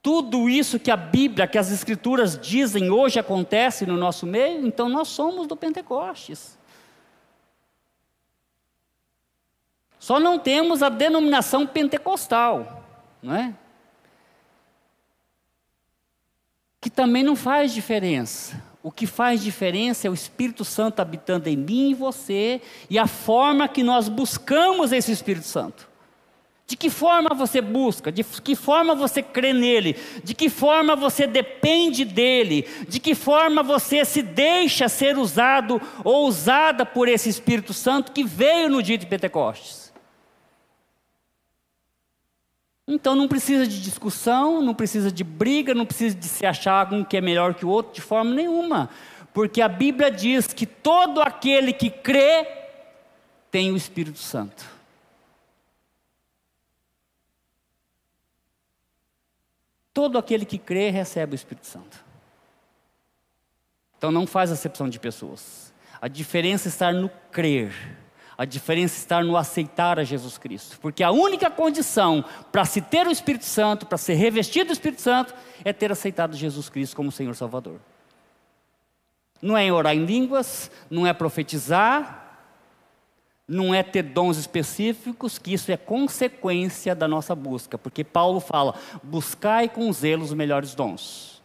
[0.03, 4.67] tudo isso que a Bíblia, que as Escrituras dizem hoje acontece no nosso meio?
[4.67, 6.56] Então nós somos do Pentecostes.
[10.07, 12.81] Só não temos a denominação pentecostal,
[13.21, 13.53] não é?
[16.81, 18.63] Que também não faz diferença.
[18.85, 23.09] O que faz diferença é o Espírito Santo habitando em mim e você e a
[23.09, 25.89] forma que nós buscamos esse Espírito Santo.
[26.69, 28.13] De que forma você busca?
[28.13, 29.97] De que forma você crê nele?
[30.23, 32.65] De que forma você depende dele?
[32.89, 38.23] De que forma você se deixa ser usado ou usada por esse Espírito Santo que
[38.23, 39.86] veio no dia de Pentecostes?
[42.89, 47.03] Então não precisa de discussão, não precisa de briga, não precisa de se achar um
[47.03, 48.89] que é melhor que o outro de forma nenhuma.
[49.35, 52.47] Porque a Bíblia diz que todo aquele que crê
[53.51, 54.65] tem o Espírito Santo.
[59.93, 62.05] Todo aquele que crê recebe o Espírito Santo.
[63.99, 65.73] Então não faz acepção de pessoas.
[66.01, 67.75] A diferença está no crer.
[68.39, 70.79] A diferença está no aceitar a Jesus Cristo.
[70.81, 75.01] Porque a única condição para se ter o Espírito Santo, para ser revestido do Espírito
[75.01, 77.81] Santo, é ter aceitado Jesus Cristo como Senhor Salvador.
[79.41, 82.27] Não é orar em línguas, não é profetizar,
[83.49, 87.79] não é ter dons específicos, que isso é consequência da nossa busca.
[87.79, 91.36] Porque Paulo fala: buscai com zelo os melhores dons.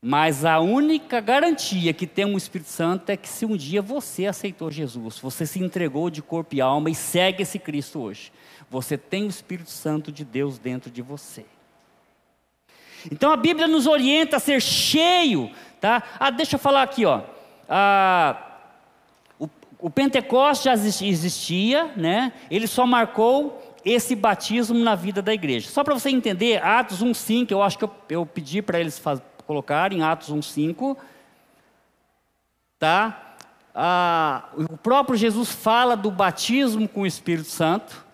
[0.00, 4.26] Mas a única garantia que tem um Espírito Santo é que se um dia você
[4.26, 8.32] aceitou Jesus, você se entregou de corpo e alma e segue esse Cristo hoje,
[8.70, 11.44] você tem o Espírito Santo de Deus dentro de você.
[13.10, 16.02] Então a Bíblia nos orienta a ser cheio, tá?
[16.18, 17.22] Ah, deixa eu falar aqui, ó.
[17.68, 18.40] Ah,
[19.38, 19.48] o,
[19.80, 20.74] o Pentecostes já
[21.06, 22.32] existia, né?
[22.48, 25.68] Ele só marcou esse batismo na vida da igreja.
[25.68, 29.20] Só para você entender, Atos 1,5, eu acho que eu, eu pedi para eles faz,
[29.48, 30.94] colocar em Atos 1,5.
[32.78, 33.34] Tá?
[33.74, 38.04] Ah, o próprio Jesus fala do batismo com o Espírito Santo,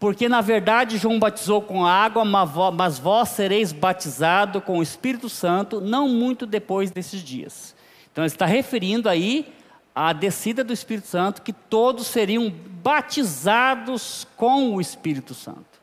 [0.00, 5.78] porque na verdade João batizou com água, mas vós sereis batizado com o Espírito Santo
[5.80, 7.76] não muito depois desses dias.
[8.10, 9.52] Então ele está referindo aí
[9.94, 12.50] à descida do Espírito Santo, que todos seriam
[12.82, 15.75] batizados com o Espírito Santo.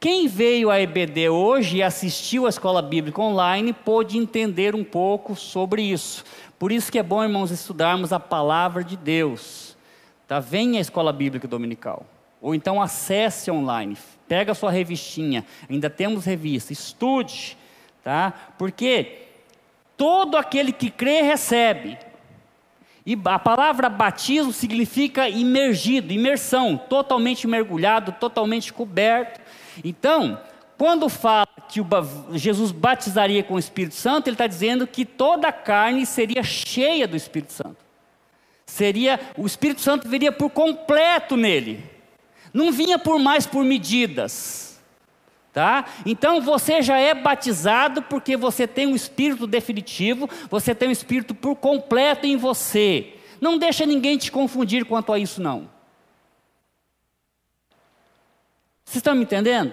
[0.00, 5.36] Quem veio à EBD hoje e assistiu à escola bíblica online pôde entender um pouco
[5.36, 6.24] sobre isso.
[6.58, 9.76] Por isso que é bom, irmãos, estudarmos a palavra de Deus.
[10.26, 10.40] Tá?
[10.40, 12.06] Venha à escola bíblica dominical.
[12.40, 13.94] Ou então acesse online.
[14.26, 15.44] Pega a sua revistinha.
[15.68, 16.72] Ainda temos revista.
[16.72, 17.58] Estude.
[18.02, 18.32] Tá?
[18.56, 19.26] Porque
[19.98, 21.98] todo aquele que crê recebe.
[23.04, 29.38] E a palavra batismo significa imergido, imersão, totalmente mergulhado, totalmente coberto.
[29.84, 30.40] Então,
[30.76, 31.80] quando fala que
[32.32, 37.06] Jesus batizaria com o Espírito Santo, ele está dizendo que toda a carne seria cheia
[37.06, 37.76] do Espírito Santo.
[38.64, 41.84] Seria, o Espírito Santo viria por completo nele.
[42.52, 44.80] Não vinha por mais por medidas.
[45.52, 45.84] Tá?
[46.06, 51.34] Então você já é batizado porque você tem um espírito definitivo, você tem um espírito
[51.34, 53.14] por completo em você.
[53.40, 55.68] Não deixa ninguém te confundir quanto a isso não.
[58.90, 59.72] Vocês estão me entendendo?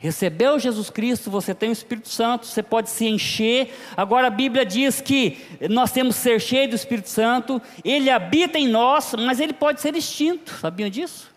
[0.00, 3.72] Recebeu Jesus Cristo, você tem o Espírito Santo, você pode se encher.
[3.96, 5.38] Agora a Bíblia diz que
[5.70, 9.80] nós temos que ser cheios do Espírito Santo, ele habita em nós, mas ele pode
[9.80, 11.30] ser extinto, sabiam disso?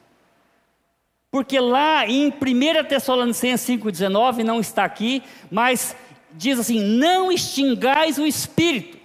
[1.30, 5.96] Porque lá em 1 Tessalonicenses 5,19, não está aqui, mas
[6.32, 8.98] diz assim: não extingais o Espírito.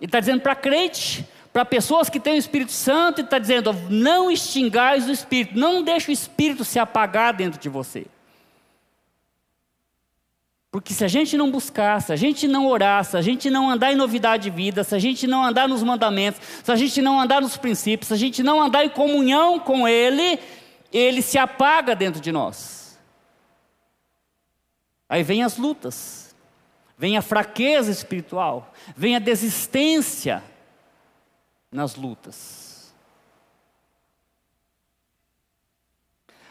[0.00, 1.24] Ele está dizendo para crente,
[1.56, 5.82] para pessoas que têm o Espírito Santo, ele está dizendo: não extingais o Espírito, não
[5.82, 8.04] deixe o Espírito se apagar dentro de você.
[10.70, 13.70] Porque se a gente não buscar, se a gente não orar, se a gente não
[13.70, 17.00] andar em novidade de vida, se a gente não andar nos mandamentos, se a gente
[17.00, 20.38] não andar nos princípios, se a gente não andar em comunhão com Ele,
[20.92, 22.98] Ele se apaga dentro de nós.
[25.08, 26.36] Aí vem as lutas,
[26.98, 30.44] vem a fraqueza espiritual, vem a desistência
[31.76, 32.90] nas lutas.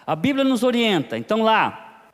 [0.06, 2.12] A Bíblia nos orienta, então lá,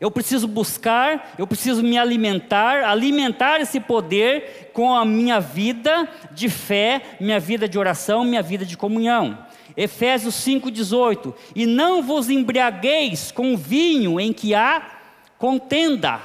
[0.00, 6.48] eu preciso buscar, eu preciso me alimentar, alimentar esse poder com a minha vida de
[6.48, 9.46] fé, minha vida de oração, minha vida de comunhão.
[9.76, 14.98] Efésios 5,18: E não vos embriagueis com vinho em que há
[15.38, 16.20] contenda,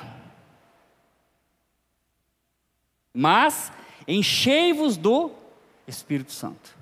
[3.13, 3.71] mas
[4.07, 5.44] enchei-vos do
[5.88, 6.75] Espírito Santo.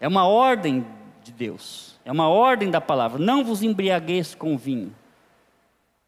[0.00, 0.86] É uma ordem
[1.22, 1.98] de Deus.
[2.04, 3.18] É uma ordem da palavra.
[3.18, 4.94] Não vos embriagueis com vinho.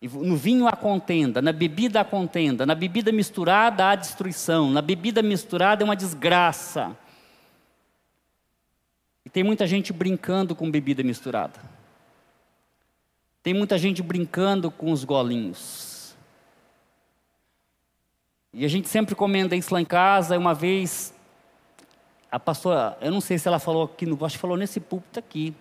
[0.01, 5.23] No vinho há contenda, na bebida há contenda, na bebida misturada há destruição, na bebida
[5.23, 6.97] misturada é uma desgraça.
[9.25, 11.59] E tem muita gente brincando com bebida misturada.
[13.43, 15.88] Tem muita gente brincando com os golinhos.
[18.53, 20.39] E a gente sempre comenta isso lá em casa.
[20.39, 21.15] Uma vez,
[22.31, 25.55] a pastora, eu não sei se ela falou aqui, acho que falou nesse púlpito aqui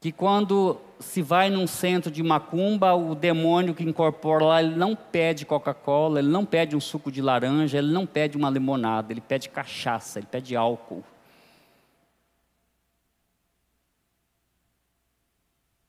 [0.00, 4.96] que quando se vai num centro de macumba, o demônio que incorpora lá, ele não
[4.96, 9.20] pede Coca-Cola, ele não pede um suco de laranja, ele não pede uma limonada, ele
[9.20, 11.04] pede cachaça, ele pede álcool.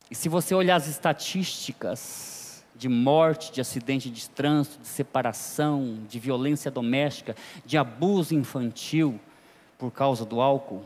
[0.10, 2.41] E se você olhar as estatísticas
[2.82, 9.20] de morte, de acidente de trânsito, de separação, de violência doméstica, de abuso infantil
[9.78, 10.84] por causa do álcool,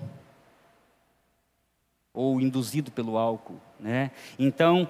[2.14, 3.62] ou induzido pelo álcool.
[3.80, 4.12] Né?
[4.38, 4.90] Então,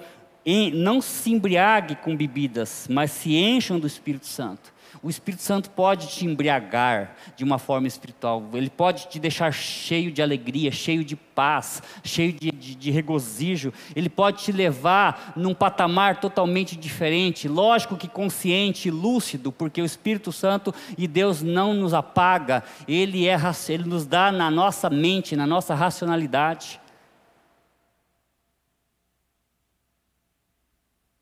[0.73, 4.73] não se embriague com bebidas, mas se encham do Espírito Santo.
[5.01, 10.11] O Espírito Santo pode te embriagar de uma forma espiritual, ele pode te deixar cheio
[10.11, 15.53] de alegria, cheio de paz, cheio de, de, de regozijo, ele pode te levar num
[15.53, 21.93] patamar totalmente diferente, lógico que consciente, lúcido, porque o Espírito Santo e Deus não nos
[21.93, 23.37] apaga, ele, é,
[23.69, 26.79] ele nos dá na nossa mente, na nossa racionalidade.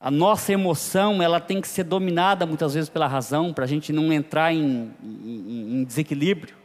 [0.03, 3.93] A nossa emoção ela tem que ser dominada muitas vezes pela razão, para a gente
[3.93, 6.57] não entrar em, em, em desequilíbrio.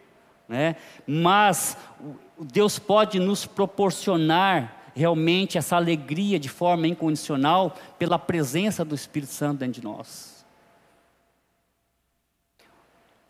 [0.49, 0.75] Né?
[1.07, 1.77] Mas
[2.37, 9.61] Deus pode nos proporcionar realmente essa alegria de forma incondicional pela presença do Espírito Santo
[9.61, 10.45] dentro de nós.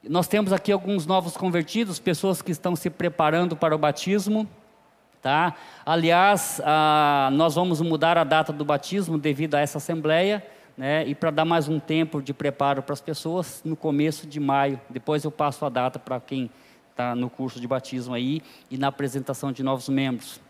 [0.02, 4.48] Nós temos aqui alguns novos convertidos, pessoas que estão se preparando para o batismo.
[5.22, 5.54] Tá?
[5.84, 10.46] Aliás, ah, nós vamos mudar a data do batismo devido a essa assembleia,
[10.76, 11.06] né?
[11.06, 14.80] e para dar mais um tempo de preparo para as pessoas, no começo de maio.
[14.88, 16.50] Depois eu passo a data para quem
[16.90, 20.40] está no curso de batismo aí e na apresentação de novos membros.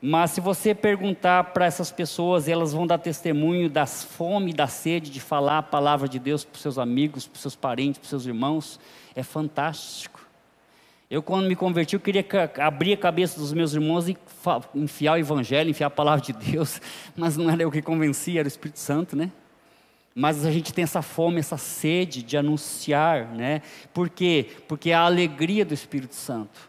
[0.00, 5.10] Mas se você perguntar para essas pessoas, elas vão dar testemunho das fome da sede
[5.10, 8.04] de falar a palavra de Deus para os seus amigos, para os seus parentes, para
[8.04, 8.78] os seus irmãos.
[9.14, 10.15] É fantástico.
[11.08, 12.24] Eu, quando me converti, eu queria
[12.58, 14.16] abrir a cabeça dos meus irmãos e
[14.74, 16.80] enfiar o Evangelho, enfiar a palavra de Deus,
[17.16, 19.30] mas não era eu que convencia, era o Espírito Santo, né?
[20.12, 23.62] Mas a gente tem essa fome, essa sede de anunciar, né?
[23.94, 24.48] Por quê?
[24.66, 26.68] Porque é a alegria do Espírito Santo.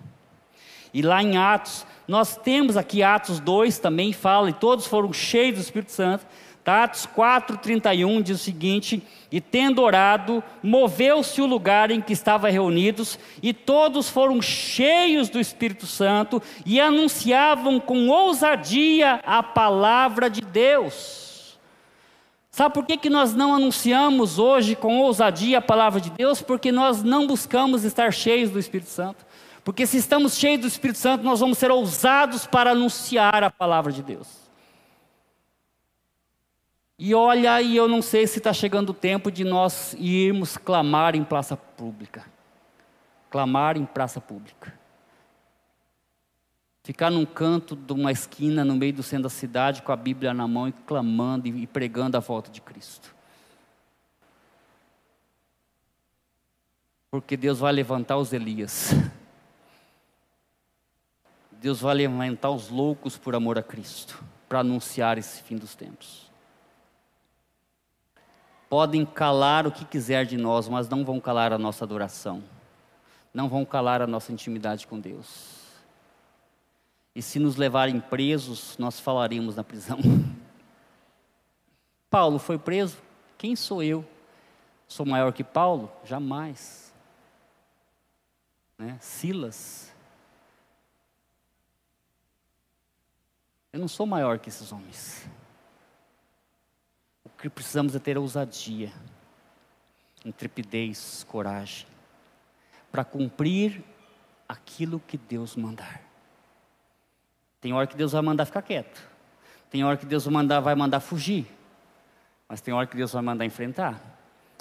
[0.94, 5.56] E lá em Atos, nós temos aqui Atos 2 também fala, e todos foram cheios
[5.56, 6.26] do Espírito Santo.
[6.68, 9.02] Atos 4,31 diz o seguinte:
[9.32, 15.40] E tendo orado, moveu-se o lugar em que estavam reunidos, e todos foram cheios do
[15.40, 21.58] Espírito Santo e anunciavam com ousadia a palavra de Deus.
[22.58, 26.42] Sabe por que, que nós não anunciamos hoje com ousadia a palavra de Deus?
[26.42, 29.24] Porque nós não buscamos estar cheios do Espírito Santo.
[29.64, 33.92] Porque se estamos cheios do Espírito Santo, nós vamos ser ousados para anunciar a palavra
[33.92, 34.47] de Deus.
[37.00, 41.16] E olha, e eu não sei se está chegando o tempo de nós irmos clamar
[41.16, 42.26] em praça pública.
[43.30, 44.74] Clamar em praça pública.
[46.84, 50.34] Ficar num canto de uma esquina no meio do centro da cidade com a Bíblia
[50.34, 53.14] na mão e clamando e pregando a volta de Cristo.
[57.12, 58.94] Porque Deus vai levantar os Elias.
[61.52, 66.27] Deus vai levantar os loucos por amor a Cristo, para anunciar esse fim dos tempos.
[68.70, 72.44] Podem calar o que quiser de nós, mas não vão calar a nossa adoração,
[73.34, 75.56] não vão calar a nossa intimidade com Deus.
[77.16, 79.98] E se nos levarem presos, nós falaremos na prisão.
[82.10, 82.98] Paulo foi preso?
[83.38, 84.06] Quem sou eu?
[84.88, 85.92] Sou maior que Paulo?
[86.04, 86.94] Jamais.
[88.78, 88.98] Né?
[89.02, 89.92] Silas.
[93.74, 95.28] Eu não sou maior que esses homens.
[97.40, 98.92] Que precisamos é ter ousadia,
[100.26, 101.86] intrepidez, coragem,
[102.92, 103.84] para cumprir
[104.48, 106.02] aquilo que Deus mandar.
[107.62, 109.02] Tem hora que Deus vai mandar ficar quieto.
[109.70, 111.46] Tem hora que Deus vai mandar, vai mandar fugir.
[112.48, 114.02] Mas tem hora que Deus vai mandar enfrentar.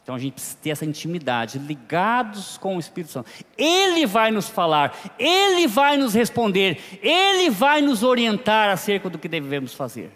[0.02, 3.30] Então a gente precisa ter essa intimidade, ligados com o Espírito Santo.
[3.58, 9.28] Ele vai nos falar, ele vai nos responder, ele vai nos orientar acerca do que
[9.28, 10.12] devemos fazer.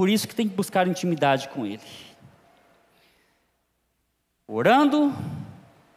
[0.00, 1.82] Por isso que tem que buscar intimidade com ele.
[4.48, 5.14] Orando,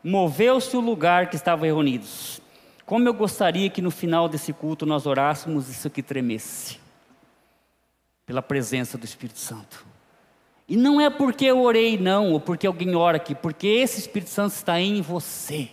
[0.03, 2.41] moveu-se o lugar que estavam reunidos.
[2.85, 6.81] Como eu gostaria que no final desse culto nós orássemos isso aqui tremesse,
[8.25, 9.85] pela presença do Espírito Santo.
[10.67, 14.31] E não é porque eu orei, não, ou porque alguém ora aqui, porque esse Espírito
[14.31, 15.69] Santo está em você.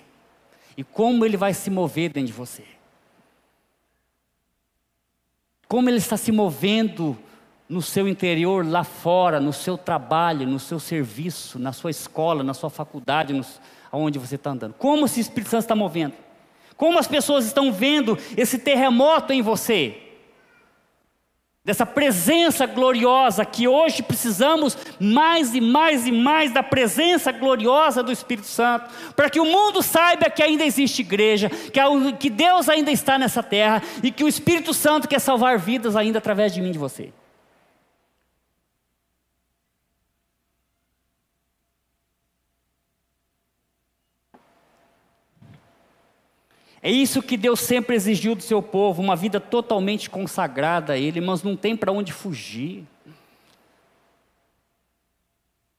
[0.76, 2.62] E como ele vai se mover dentro de você.
[5.66, 7.18] Como ele está se movendo
[7.70, 12.52] no seu interior, lá fora, no seu trabalho, no seu serviço, na sua escola, na
[12.52, 13.40] sua faculdade,
[13.92, 14.74] aonde você está andando.
[14.74, 16.14] Como esse Espírito Santo está movendo?
[16.76, 20.08] Como as pessoas estão vendo esse terremoto em você?
[21.62, 28.10] dessa presença gloriosa que hoje precisamos mais e mais e mais da presença gloriosa do
[28.10, 31.50] Espírito Santo, para que o mundo saiba que ainda existe igreja,
[32.18, 36.18] que Deus ainda está nessa terra e que o Espírito Santo quer salvar vidas ainda
[36.18, 37.12] através de mim e de você.
[46.82, 51.20] É isso que Deus sempre exigiu do seu povo, uma vida totalmente consagrada a Ele,
[51.20, 52.86] mas não tem para onde fugir.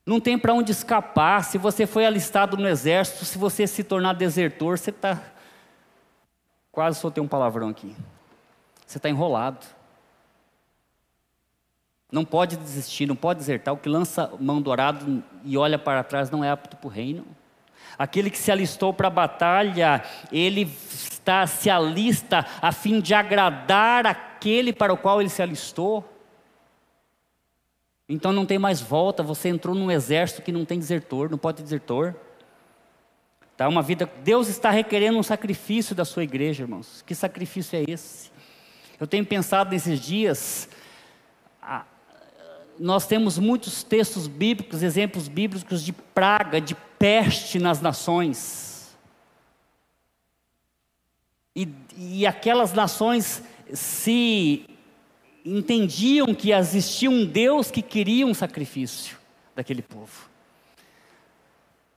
[0.06, 1.44] Não tem para onde escapar.
[1.44, 5.20] Se você foi alistado no exército, se você se tornar desertor, você está.
[6.70, 7.94] Quase soltei um palavrão aqui.
[8.86, 9.66] Você está enrolado.
[12.10, 13.74] Não pode desistir, não pode desertar.
[13.74, 17.24] O que lança mão dourado e olha para trás não é apto para o reino.
[17.98, 24.06] Aquele que se alistou para a batalha, ele está, se alista a fim de agradar
[24.06, 26.08] aquele para o qual ele se alistou.
[28.08, 31.58] Então não tem mais volta, você entrou num exército que não tem desertor, não pode
[31.58, 32.14] ter desertor.
[33.56, 37.02] Tá uma vida, Deus está requerendo um sacrifício da sua igreja, irmãos.
[37.06, 38.30] Que sacrifício é esse?
[38.98, 40.68] Eu tenho pensado nesses dias,
[42.78, 48.96] nós temos muitos textos bíblicos, exemplos bíblicos de praga, de peste nas nações.
[51.54, 53.42] E, e aquelas nações
[53.72, 54.64] se
[55.44, 59.18] entendiam que existia um Deus que queria um sacrifício
[59.54, 60.30] daquele povo.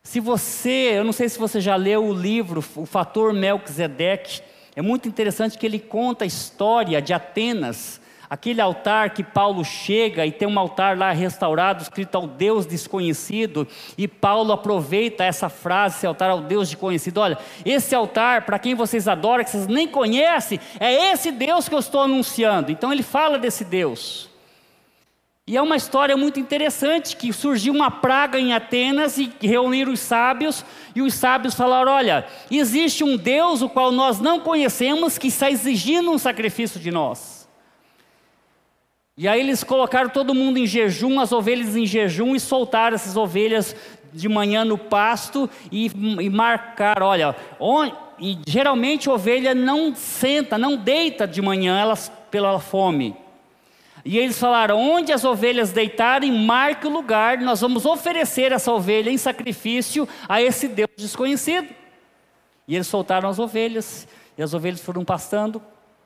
[0.03, 4.41] Se você, eu não sei se você já leu o livro O Fator Melquisedeque,
[4.76, 10.26] é muito interessante que ele conta a história de Atenas, Aquele altar que Paulo chega
[10.26, 13.67] e tem um altar lá restaurado, escrito ao Deus desconhecido,
[13.97, 17.19] e Paulo aproveita essa frase, esse altar ao Deus desconhecido.
[17.19, 21.76] Olha, esse altar, para quem vocês adoram, que vocês nem conhecem, é esse Deus que
[21.76, 22.71] eu estou anunciando.
[22.71, 24.30] Então ele fala desse Deus.
[25.47, 29.99] E é uma história muito interessante que surgiu uma praga em Atenas e reuniram os
[29.99, 30.65] sábios,
[30.95, 35.51] e os sábios falaram: olha, existe um Deus o qual nós não conhecemos que está
[35.51, 37.35] exigindo um sacrifício de nós.
[39.18, 43.16] E aí eles colocaram todo mundo em jejum, as ovelhas em jejum, e soltaram essas
[43.16, 43.76] ovelhas
[44.11, 45.86] de manhã no pasto e,
[46.22, 47.36] e marcaram, olha,
[48.20, 53.16] e geralmente a ovelha não senta, não deita de manhã elas, pela fome.
[54.03, 59.09] E eles falaram: onde as ovelhas deitarem, marque o lugar, nós vamos oferecer essa ovelha
[59.09, 61.70] em sacrifício a esse Deus desconhecido.
[62.68, 64.07] E eles soltaram as ovelhas,
[64.38, 65.61] e as ovelhas foram pastando,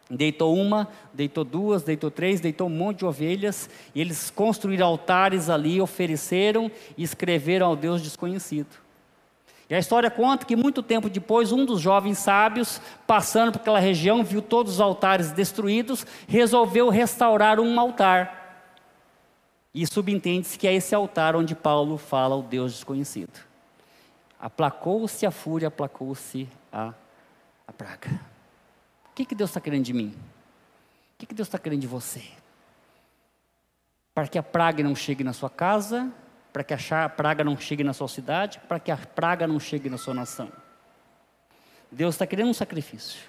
[0.10, 5.49] Deitou uma, deitou duas, deitou três, deitou um monte de ovelhas, e eles construíram altares
[5.49, 8.76] ali, ofereceram e escreveram ao Deus desconhecido.
[9.70, 13.80] E a história conta que muito tempo depois, um dos jovens sábios, passando por aquela
[13.80, 18.66] região, viu todos os altares destruídos, resolveu restaurar um altar.
[19.72, 23.39] E subentende-se que é esse altar onde Paulo fala o Deus desconhecido.
[24.39, 26.91] Aplacou-se a fúria, aplacou-se a,
[27.68, 28.29] a praga.
[29.20, 30.15] Que, que Deus está querendo de mim?
[30.15, 32.24] O que, que Deus está querendo de você?
[34.15, 36.09] Para que a praga não chegue na sua casa,
[36.53, 39.89] para que a praga não chegue na sua cidade, para que a praga não chegue
[39.89, 40.49] na sua nação.
[41.91, 43.20] Deus está querendo um sacrifício.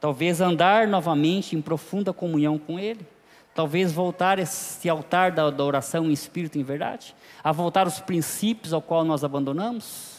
[0.00, 3.06] Talvez andar novamente em profunda comunhão com Ele.
[3.54, 7.14] Talvez voltar esse altar da, da oração em espírito e em verdade.
[7.44, 10.17] A voltar aos princípios ao qual nós abandonamos.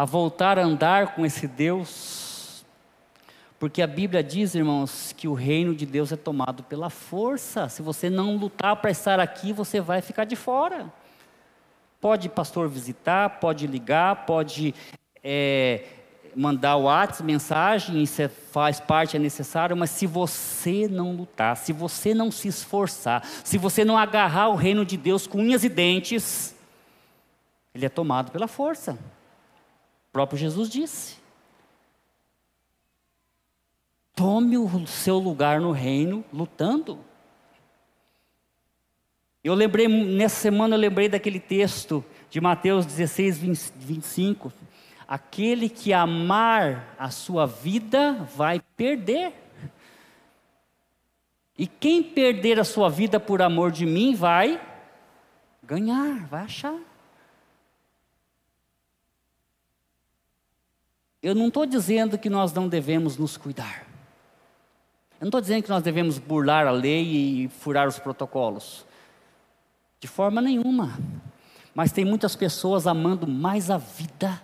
[0.00, 2.64] A voltar a andar com esse Deus
[3.58, 7.68] porque a Bíblia diz, irmãos, que o reino de Deus é tomado pela força.
[7.68, 10.90] Se você não lutar para estar aqui, você vai ficar de fora.
[12.00, 14.74] Pode pastor visitar, pode ligar, pode
[15.22, 15.84] é,
[16.34, 21.74] mandar WhatsApp, mensagem, isso é, faz parte, é necessário, mas se você não lutar, se
[21.74, 25.68] você não se esforçar, se você não agarrar o reino de Deus com unhas e
[25.68, 26.56] dentes,
[27.74, 28.98] ele é tomado pela força.
[30.10, 31.18] O próprio Jesus disse.
[34.12, 36.98] Tome o seu lugar no reino lutando.
[39.42, 44.52] Eu lembrei, nessa semana eu lembrei daquele texto de Mateus 16, 20, 25.
[45.06, 49.32] Aquele que amar a sua vida vai perder.
[51.56, 54.60] E quem perder a sua vida por amor de mim vai
[55.62, 56.89] ganhar, vai achar.
[61.22, 63.86] Eu não estou dizendo que nós não devemos nos cuidar.
[65.20, 68.86] Eu não estou dizendo que nós devemos burlar a lei e furar os protocolos.
[69.98, 70.98] De forma nenhuma.
[71.74, 74.40] Mas tem muitas pessoas amando mais a vida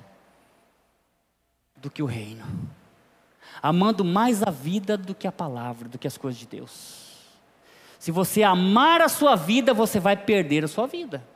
[1.77, 2.45] do que o reino.
[3.63, 7.07] Amando mais a vida do que a palavra, do que as coisas de Deus.
[7.99, 11.27] Se você amar a sua vida, você vai perder a sua vida.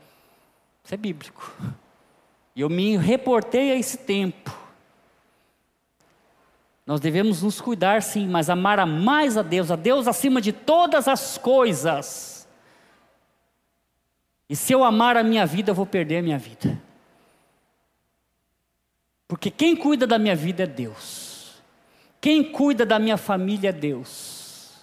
[0.85, 1.51] Isso é bíblico.
[2.55, 4.55] E eu me reportei a esse tempo.
[6.91, 10.53] Nós devemos nos cuidar sim, mas amar a mais a Deus, a Deus acima de
[10.53, 12.49] todas as coisas.
[14.49, 16.83] E se eu amar a minha vida, eu vou perder a minha vida.
[19.29, 21.63] Porque quem cuida da minha vida é Deus.
[22.21, 24.81] Quem cuida da minha família é Deus.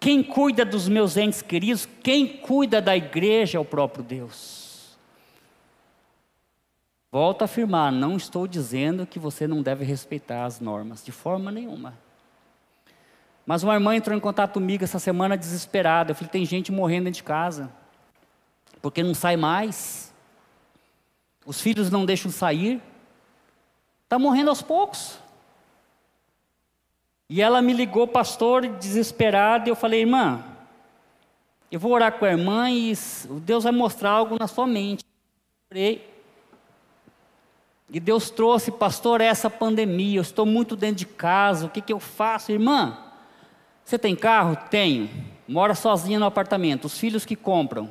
[0.00, 4.65] Quem cuida dos meus entes queridos, quem cuida da igreja é o próprio Deus.
[7.18, 11.50] Volto a afirmar, não estou dizendo que você não deve respeitar as normas, de forma
[11.50, 11.94] nenhuma.
[13.46, 16.10] Mas uma irmã entrou em contato comigo essa semana desesperada.
[16.10, 17.72] Eu falei: tem gente morrendo dentro de casa,
[18.82, 20.12] porque não sai mais.
[21.46, 22.82] Os filhos não deixam sair.
[24.04, 25.18] Está morrendo aos poucos.
[27.30, 30.44] E ela me ligou, pastor, desesperada, e eu falei: irmã,
[31.72, 32.92] eu vou orar com a irmã e
[33.40, 35.02] Deus vai mostrar algo na sua mente.
[35.70, 36.15] Eu orei.
[37.90, 40.18] E Deus trouxe, pastor, essa pandemia.
[40.18, 41.66] Eu estou muito dentro de casa.
[41.66, 42.98] O que, que eu faço, irmã?
[43.84, 44.56] Você tem carro?
[44.68, 45.08] Tenho.
[45.46, 46.86] Mora sozinha no apartamento.
[46.86, 47.90] Os filhos que compram.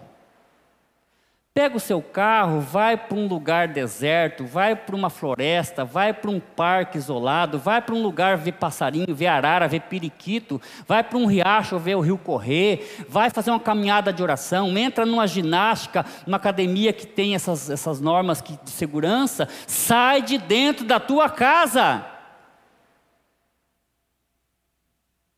[1.57, 6.29] Pega o seu carro, vai para um lugar deserto, vai para uma floresta, vai para
[6.29, 11.17] um parque isolado, vai para um lugar ver passarinho, ver arara, ver periquito, vai para
[11.17, 16.05] um riacho ver o rio correr, vai fazer uma caminhada de oração, entra numa ginástica,
[16.27, 22.05] numa academia que tem essas, essas normas de segurança, sai de dentro da tua casa.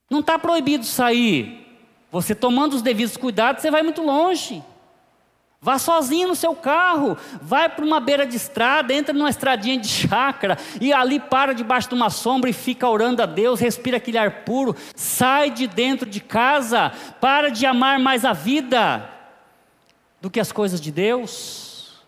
[0.09, 1.63] Não está proibido sair.
[2.11, 4.63] Você tomando os devidos cuidados, você vai muito longe.
[5.59, 9.87] Vá sozinho no seu carro, vai para uma beira de estrada, entra numa estradinha de
[9.87, 14.19] chácara e ali para debaixo de uma sombra e fica orando a Deus, respira aquele
[14.19, 19.09] ar puro, sai de dentro de casa, para de amar mais a vida
[20.21, 22.03] do que as coisas de Deus.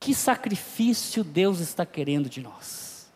[0.00, 3.08] Que sacrifício Deus está querendo de nós?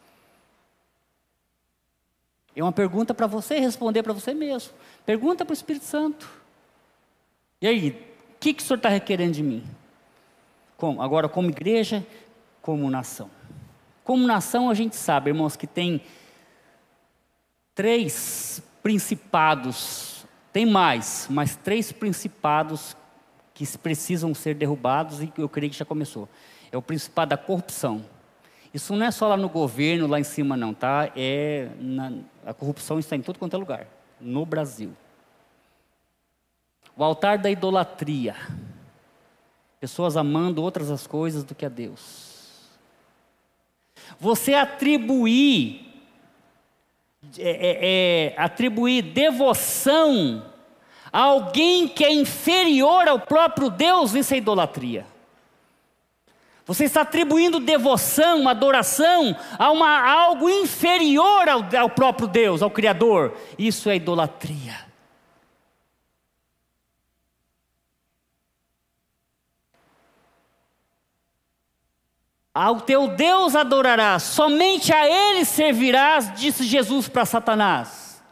[2.55, 4.73] É uma pergunta para você responder para você mesmo.
[5.05, 6.44] Pergunta para o Espírito Santo.
[7.65, 9.65] E aí, o que, que o Senhor está requerendo de mim?
[10.77, 11.01] Como?
[11.01, 12.07] Agora, como igreja,
[12.61, 13.31] como nação.
[14.05, 16.03] Como nação, a gente sabe, irmãos, que tem
[17.75, 22.95] três principados, tem mais, mas três principados
[23.55, 26.29] que precisam ser derrubados e eu creio que já começou.
[26.71, 28.05] É o principado da corrupção.
[28.75, 31.11] Isso não é só lá no governo, lá em cima, não, tá?
[31.17, 32.13] É na,
[32.45, 33.87] a corrupção está em todo quanto é lugar,
[34.21, 34.95] no Brasil.
[36.97, 38.37] O altar da idolatria.
[39.81, 42.35] Pessoas amando outras as coisas do que a Deus.
[44.19, 45.87] Você atribuir,
[47.39, 50.45] é, é, é, atribuir devoção
[51.13, 55.07] a alguém que é inferior ao próprio Deus, isso é idolatria.
[56.67, 63.37] Você está atribuindo devoção, adoração a, uma, algo inferior ao, ao próprio Deus, ao Criador.
[63.59, 64.94] Isso é idolatria.
[72.55, 78.23] Ao teu Deus adorarás, somente a Ele servirás, disse Jesus para Satanás.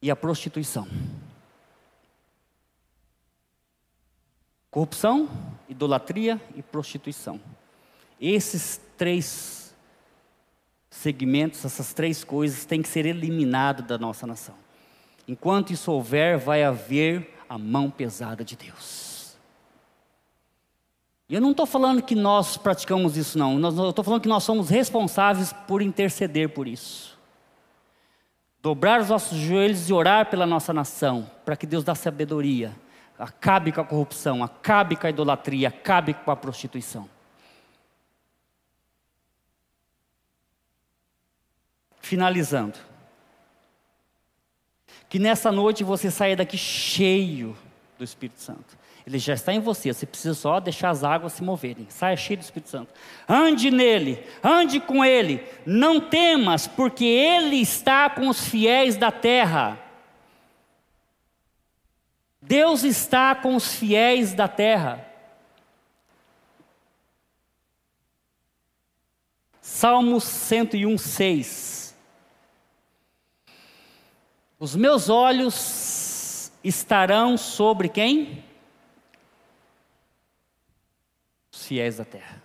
[0.00, 0.88] E a prostituição.
[4.70, 5.28] Corrupção,
[5.68, 7.38] idolatria e prostituição.
[8.18, 9.74] Esses três
[10.88, 14.54] segmentos, essas três coisas têm que ser eliminados da nossa nação.
[15.28, 19.05] Enquanto isso houver, vai haver a mão pesada de Deus.
[21.28, 23.58] E eu não estou falando que nós praticamos isso, não.
[23.58, 27.18] Eu estou falando que nós somos responsáveis por interceder por isso.
[28.62, 32.74] Dobrar os nossos joelhos e orar pela nossa nação, para que Deus dê sabedoria,
[33.18, 37.08] acabe com a corrupção, acabe com a idolatria, acabe com a prostituição.
[42.00, 42.78] Finalizando.
[45.08, 47.56] Que nessa noite você saia daqui cheio
[47.98, 48.78] do Espírito Santo.
[49.06, 51.86] Ele já está em você, você precisa só deixar as águas se moverem.
[51.88, 52.92] Saia cheio do Espírito Santo.
[53.28, 55.46] Ande nele, ande com ele.
[55.64, 59.78] Não temas, porque ele está com os fiéis da terra.
[62.42, 65.06] Deus está com os fiéis da terra.
[69.60, 71.96] Salmos 101, 6.
[74.58, 78.45] Os meus olhos estarão sobre quem?
[81.66, 82.42] Fiéis da terra.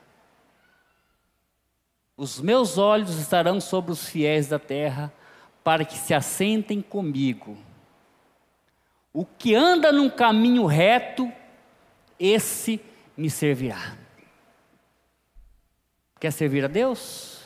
[2.18, 5.12] Os meus olhos estarão sobre os fiéis da terra,
[5.64, 7.58] para que se assentem comigo.
[9.14, 11.32] O que anda num caminho reto,
[12.20, 12.82] esse
[13.18, 13.98] me servirá.
[16.20, 17.44] Quer servir a Deus?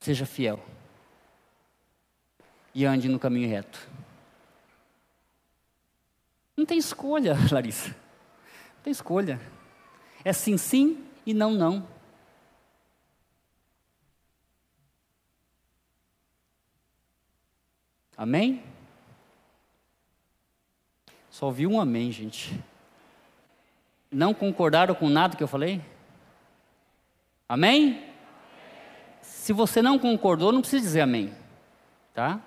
[0.00, 0.58] Seja fiel.
[2.74, 3.88] E ande no caminho reto.
[6.56, 8.01] Não tem escolha, Larissa.
[8.82, 9.40] Tem escolha.
[10.24, 11.86] É sim, sim e não, não.
[18.16, 18.62] Amém?
[21.30, 22.58] Só ouvi um amém, gente.
[24.10, 25.80] Não concordaram com nada que eu falei?
[27.48, 28.04] Amém?
[29.22, 31.32] Se você não concordou, não precisa dizer amém,
[32.12, 32.40] tá?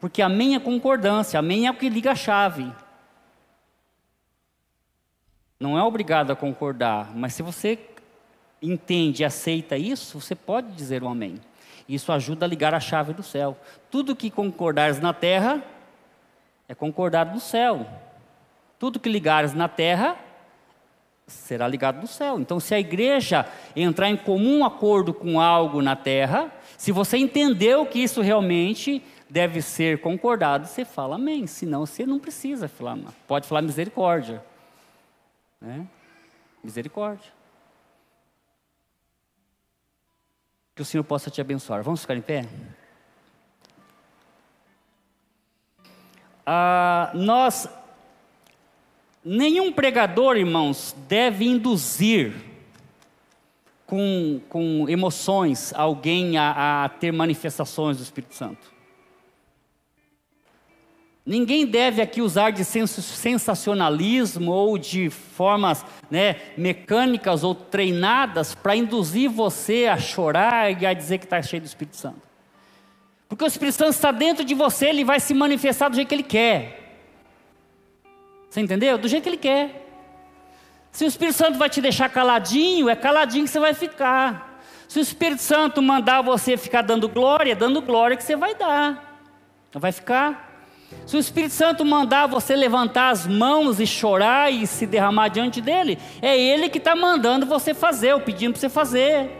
[0.00, 2.72] Porque amém é concordância, amém é o que liga a chave
[5.64, 7.78] não é obrigado a concordar, mas se você
[8.60, 11.40] entende e aceita isso, você pode dizer um amém.
[11.88, 13.56] Isso ajuda a ligar a chave do céu.
[13.90, 15.64] Tudo que concordares na terra
[16.68, 17.86] é concordado no céu.
[18.78, 20.18] Tudo que ligares na terra
[21.26, 22.38] será ligado no céu.
[22.38, 27.86] Então, se a igreja entrar em comum acordo com algo na terra, se você entendeu
[27.86, 31.46] que isso realmente deve ser concordado, você fala amém.
[31.46, 34.42] Senão, você não precisa falar, pode falar misericórdia.
[35.60, 35.86] Né?
[36.62, 37.32] Misericórdia.
[40.74, 41.82] Que o Senhor possa te abençoar.
[41.82, 42.48] Vamos ficar em pé?
[46.44, 47.68] Ah, nós,
[49.24, 52.34] nenhum pregador, irmãos, deve induzir
[53.86, 58.73] com, com emoções alguém a, a ter manifestações do Espírito Santo.
[61.26, 69.30] Ninguém deve aqui usar de sensacionalismo ou de formas né, mecânicas ou treinadas para induzir
[69.30, 72.20] você a chorar e a dizer que está cheio do Espírito Santo.
[73.26, 76.14] Porque o Espírito Santo está dentro de você, ele vai se manifestar do jeito que
[76.14, 77.00] ele quer.
[78.50, 78.98] Você entendeu?
[78.98, 79.82] Do jeito que ele quer.
[80.92, 84.60] Se o Espírito Santo vai te deixar caladinho, é caladinho que você vai ficar.
[84.86, 88.54] Se o Espírito Santo mandar você ficar dando glória, é dando glória que você vai
[88.54, 89.22] dar.
[89.72, 90.53] Vai ficar.
[91.06, 95.60] Se o Espírito Santo mandar você levantar as mãos e chorar e se derramar diante
[95.60, 99.30] dele, é ele que está mandando você fazer, ou pedindo para você fazer.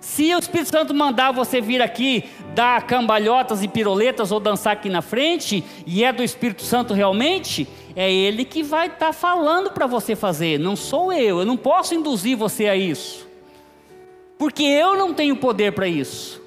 [0.00, 2.24] Se o Espírito Santo mandar você vir aqui
[2.54, 7.68] dar cambalhotas e piroletas ou dançar aqui na frente, e é do Espírito Santo realmente,
[7.94, 11.56] é ele que vai estar tá falando para você fazer, não sou eu, eu não
[11.56, 13.28] posso induzir você a isso,
[14.38, 16.40] porque eu não tenho poder para isso.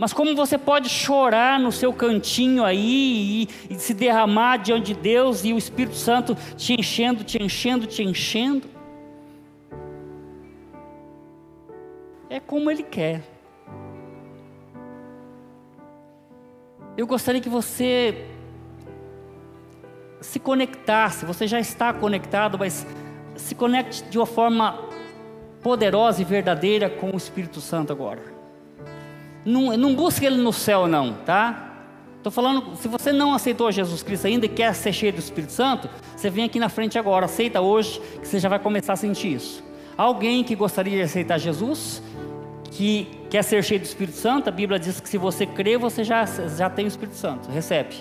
[0.00, 4.98] Mas como você pode chorar no seu cantinho aí e, e, se derramar diante de
[4.98, 8.66] Deus e o Espírito Santo te enchendo, te enchendo, te enchendo?
[12.30, 13.22] É como Ele quer.
[16.96, 18.26] Eu gostaria que você
[20.18, 22.86] se conectasse, você já está conectado, mas
[23.36, 24.82] se conecte de uma forma
[25.62, 28.29] poderosa e verdadeira com o Espírito Santo agora.
[29.44, 31.70] Não, não busque ele no céu, não, tá?
[32.16, 35.52] Estou falando, se você não aceitou Jesus Cristo ainda e quer ser cheio do Espírito
[35.52, 38.96] Santo, você vem aqui na frente agora, aceita hoje, que você já vai começar a
[38.96, 39.64] sentir isso.
[39.96, 42.02] Alguém que gostaria de aceitar Jesus,
[42.70, 46.04] que quer ser cheio do Espírito Santo, a Bíblia diz que se você crê, você
[46.04, 47.96] já, já tem o Espírito Santo, recebe.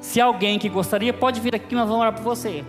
[0.00, 2.64] Se alguém que gostaria, pode vir aqui, nós vamos orar por você.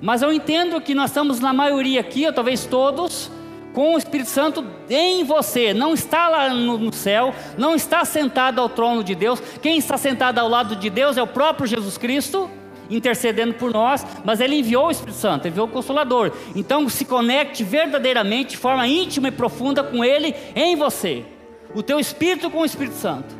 [0.00, 3.30] Mas eu entendo que nós estamos na maioria aqui, ou talvez todos,
[3.76, 8.70] com o Espírito Santo em você, não está lá no, céu, não está sentado ao
[8.70, 9.38] trono de Deus.
[9.60, 12.48] Quem está sentado ao lado de Deus é o próprio Jesus Cristo,
[12.88, 16.32] intercedendo por nós, mas Ele enviou o Espírito Santo, enviou o Consolador.
[16.54, 21.26] Então se conecte verdadeiramente, de forma íntima e profunda com Ele em você,
[21.74, 23.36] o teu Espírito com o Espírito Santo.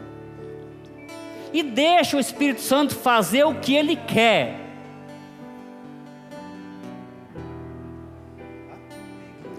[1.50, 4.65] E deixa o Espírito Santo fazer o que Ele quer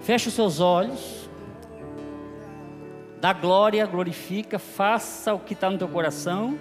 [0.07, 1.29] Feche os seus olhos.
[3.19, 6.57] Dá glória, glorifica, faça o que está no teu coração.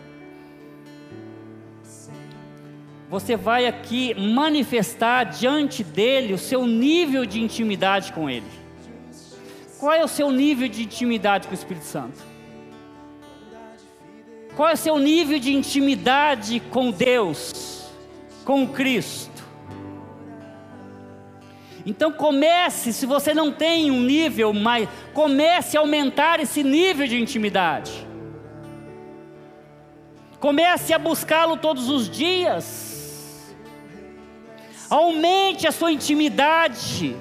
[3.09, 8.51] Você vai aqui manifestar diante dele o seu nível de intimidade com ele.
[9.78, 12.18] Qual é o seu nível de intimidade com o Espírito Santo?
[14.57, 17.92] Qual é o seu nível de intimidade com Deus,
[18.44, 19.36] com Cristo?
[21.87, 27.16] Então comece, se você não tem um nível mais, comece a aumentar esse nível de
[27.16, 28.05] intimidade.
[30.41, 33.55] Comece a buscá-lo todos os dias.
[34.91, 37.16] Aumente a sua intimidade.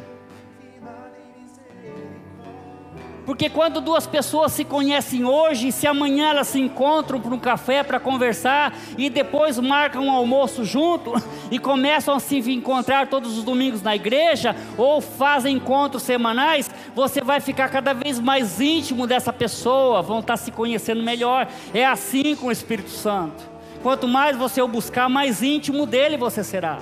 [3.25, 7.81] Porque quando duas pessoas se conhecem hoje, se amanhã elas se encontram para um café
[7.81, 11.11] para conversar e depois marcam um almoço junto
[11.49, 17.21] e começam a se encontrar todos os domingos na igreja ou fazem encontros semanais, você
[17.21, 21.47] vai ficar cada vez mais íntimo dessa pessoa, vão estar se conhecendo melhor.
[21.73, 23.43] É assim com o Espírito Santo.
[23.81, 26.77] Quanto mais você o buscar, mais íntimo dele você será.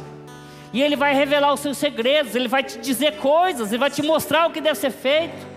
[0.73, 4.01] E ele vai revelar os seus segredos, ele vai te dizer coisas, ele vai te
[4.01, 5.52] mostrar o que deve ser feito.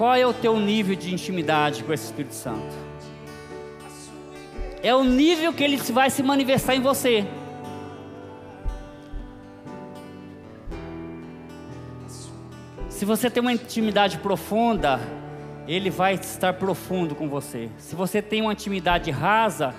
[0.00, 2.74] Qual é o teu nível de intimidade com esse Espírito Santo?
[4.82, 7.26] É o nível que ele vai se manifestar em você.
[12.88, 14.98] Se você tem uma intimidade profunda,
[15.68, 17.68] ele vai estar profundo com você.
[17.76, 19.74] Se você tem uma intimidade rasa,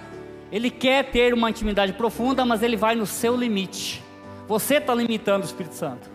[0.51, 4.03] ele quer ter uma intimidade profunda, mas ele vai no seu limite.
[4.47, 6.10] Você está limitando o Espírito Santo.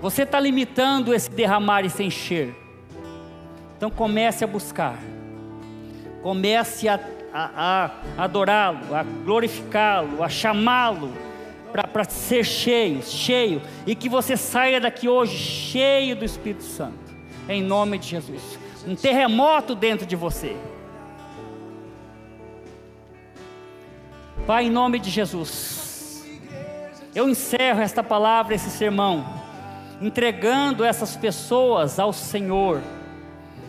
[0.00, 2.54] Você está limitando esse derramar e se encher.
[3.76, 4.98] Então comece a buscar.
[6.22, 7.00] Comece a,
[7.32, 11.12] a, a adorá-lo, a glorificá-lo, a chamá-lo
[11.72, 17.14] para ser cheio, cheio, e que você saia daqui hoje cheio do Espírito Santo,
[17.48, 18.58] em nome de Jesus.
[18.86, 20.56] Um terremoto dentro de você.
[24.46, 26.24] Pai, em nome de Jesus,
[27.14, 29.45] eu encerro esta palavra, esse sermão
[30.00, 32.82] entregando essas pessoas ao Senhor,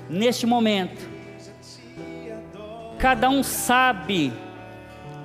[0.10, 1.08] neste momento.
[2.98, 4.34] Cada um sabe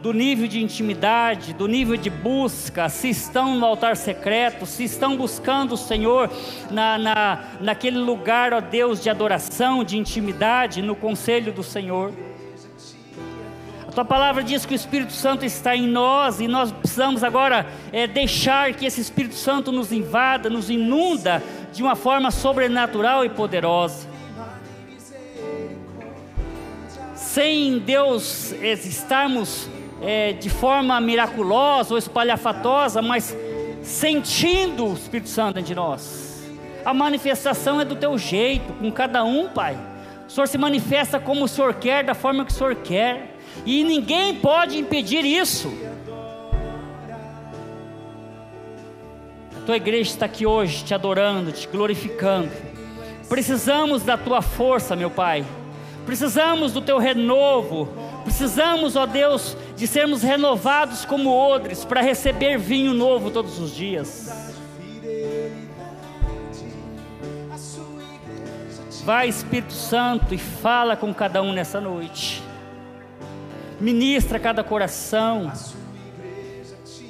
[0.03, 5.17] do nível de intimidade, do nível de busca, se estão no altar secreto, se estão
[5.17, 6.29] buscando o Senhor
[6.71, 12.13] na, na, naquele lugar, ó Deus, de adoração, de intimidade, no conselho do Senhor.
[13.95, 18.07] Tua palavra diz que o Espírito Santo está em nós e nós precisamos agora é,
[18.07, 21.43] deixar que esse Espírito Santo nos invada, nos inunda
[21.75, 24.09] de uma forma sobrenatural e poderosa.
[27.15, 29.69] Sem Deus é, estarmos
[30.01, 33.37] é, de forma miraculosa ou espalhafatosa, mas
[33.83, 36.43] sentindo o Espírito Santo de nós.
[36.83, 39.77] A manifestação é do teu jeito, com cada um, Pai.
[40.27, 43.32] O Senhor se manifesta como o Senhor quer, da forma que o Senhor quer
[43.65, 45.73] e ninguém pode impedir isso.
[49.57, 52.51] A tua igreja está aqui hoje te adorando, te glorificando.
[53.29, 55.45] Precisamos da tua força, meu Pai.
[56.05, 57.89] Precisamos do teu renovo.
[58.25, 64.53] Precisamos, ó Deus, de sermos renovados como odres para receber vinho novo todos os dias.
[69.05, 72.43] Vai, Espírito Santo, e fala com cada um nessa noite.
[73.83, 75.53] Ministra cada coração.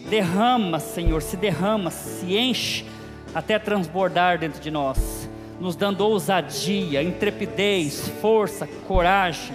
[0.09, 2.87] Derrama, Senhor, se derrama, se enche
[3.35, 5.29] até transbordar dentro de nós,
[5.61, 9.55] nos dando ousadia, intrepidez, força, coragem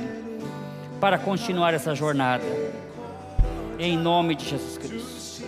[1.02, 2.46] para continuar essa jornada.
[3.80, 5.44] Em nome de Jesus Cristo.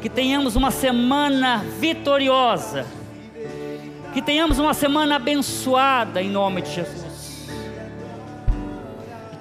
[0.00, 2.84] Que tenhamos uma semana vitoriosa
[4.12, 7.01] que tenhamos uma semana abençoada em nome de Jesus.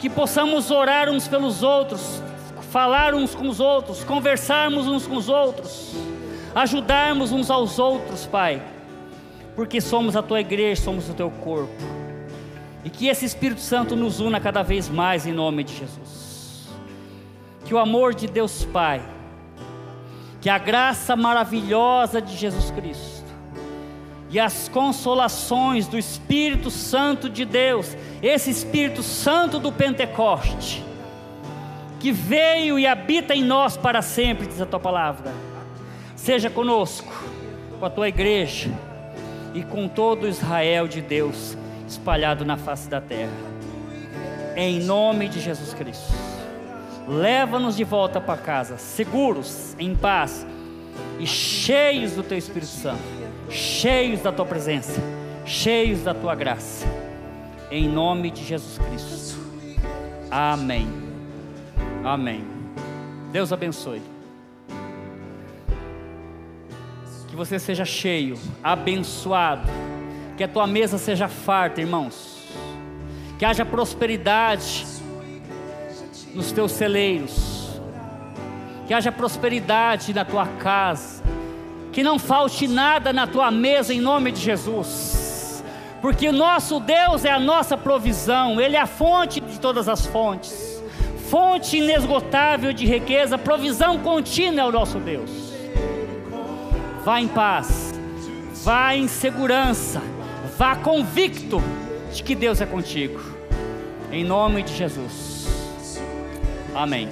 [0.02, 2.22] Que possamos orar uns pelos outros,
[2.72, 5.94] falar uns com os outros, conversarmos uns com os outros,
[6.56, 8.64] ajudarmos uns aos outros, Pai,
[9.56, 11.84] porque somos a tua igreja, somos o teu corpo.
[12.84, 16.68] E que esse Espírito Santo nos una cada vez mais em nome de Jesus.
[17.64, 19.02] Que o amor de Deus Pai,
[20.42, 23.21] que a graça maravilhosa de Jesus Cristo,
[24.32, 30.84] e as consolações do Espírito Santo de Deus, esse Espírito Santo do Pentecoste,
[32.00, 35.34] que veio e habita em nós para sempre, diz a tua palavra.
[36.16, 37.12] Seja conosco,
[37.78, 38.72] com a tua igreja
[39.54, 43.34] e com todo Israel de Deus espalhado na face da terra.
[44.56, 46.14] Em nome de Jesus Cristo.
[47.06, 50.48] Leva-nos de volta para casa, seguros, em paz
[51.20, 53.21] e cheios do teu Espírito Santo
[53.52, 55.02] cheios da tua presença,
[55.46, 56.86] cheios da tua graça,
[57.70, 59.40] em nome de Jesus Cristo.
[60.30, 60.88] Amém.
[62.04, 62.44] Amém.
[63.32, 64.02] Deus abençoe.
[67.28, 69.68] Que você seja cheio, abençoado,
[70.38, 72.48] que a tua mesa seja farta, irmãos.
[73.38, 74.86] Que haja prosperidade
[76.34, 77.80] nos teus celeiros.
[78.88, 81.22] Que haja prosperidade na tua casa
[81.92, 85.64] que não falte nada na tua mesa em nome de Jesus,
[86.02, 90.06] porque o nosso Deus é a nossa provisão, Ele é a fonte de todas as
[90.06, 90.82] fontes,
[91.30, 95.30] fonte inesgotável de riqueza, provisão contínua é o nosso Deus.
[97.04, 97.94] Vá em paz,
[98.64, 100.02] vá em segurança,
[100.58, 101.62] vá convicto
[102.14, 103.20] de que Deus é contigo,
[104.12, 105.42] em nome de Jesus.
[106.74, 107.10] Amém.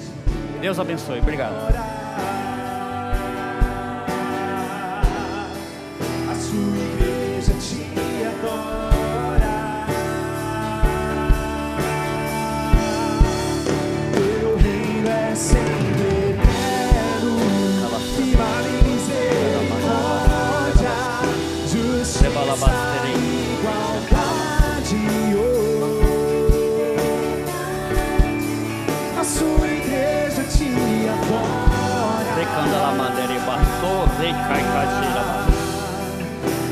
[0.61, 1.19] Deus abençoe.
[1.19, 1.98] Obrigado.
[15.39, 15.68] sing.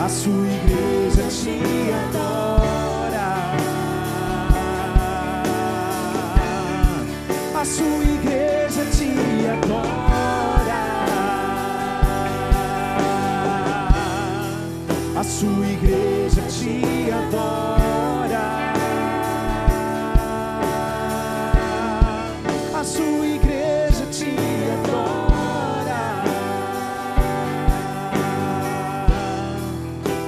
[0.08, 3.30] A sua igreja te adora.
[7.54, 10.84] A sua igreja te adora.
[15.14, 17.77] A sua igreja te adora.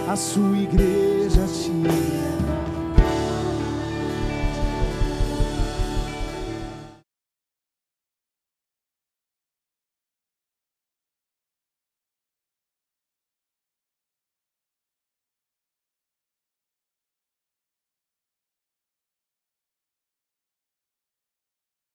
[0.10, 1.09] a sua igreja.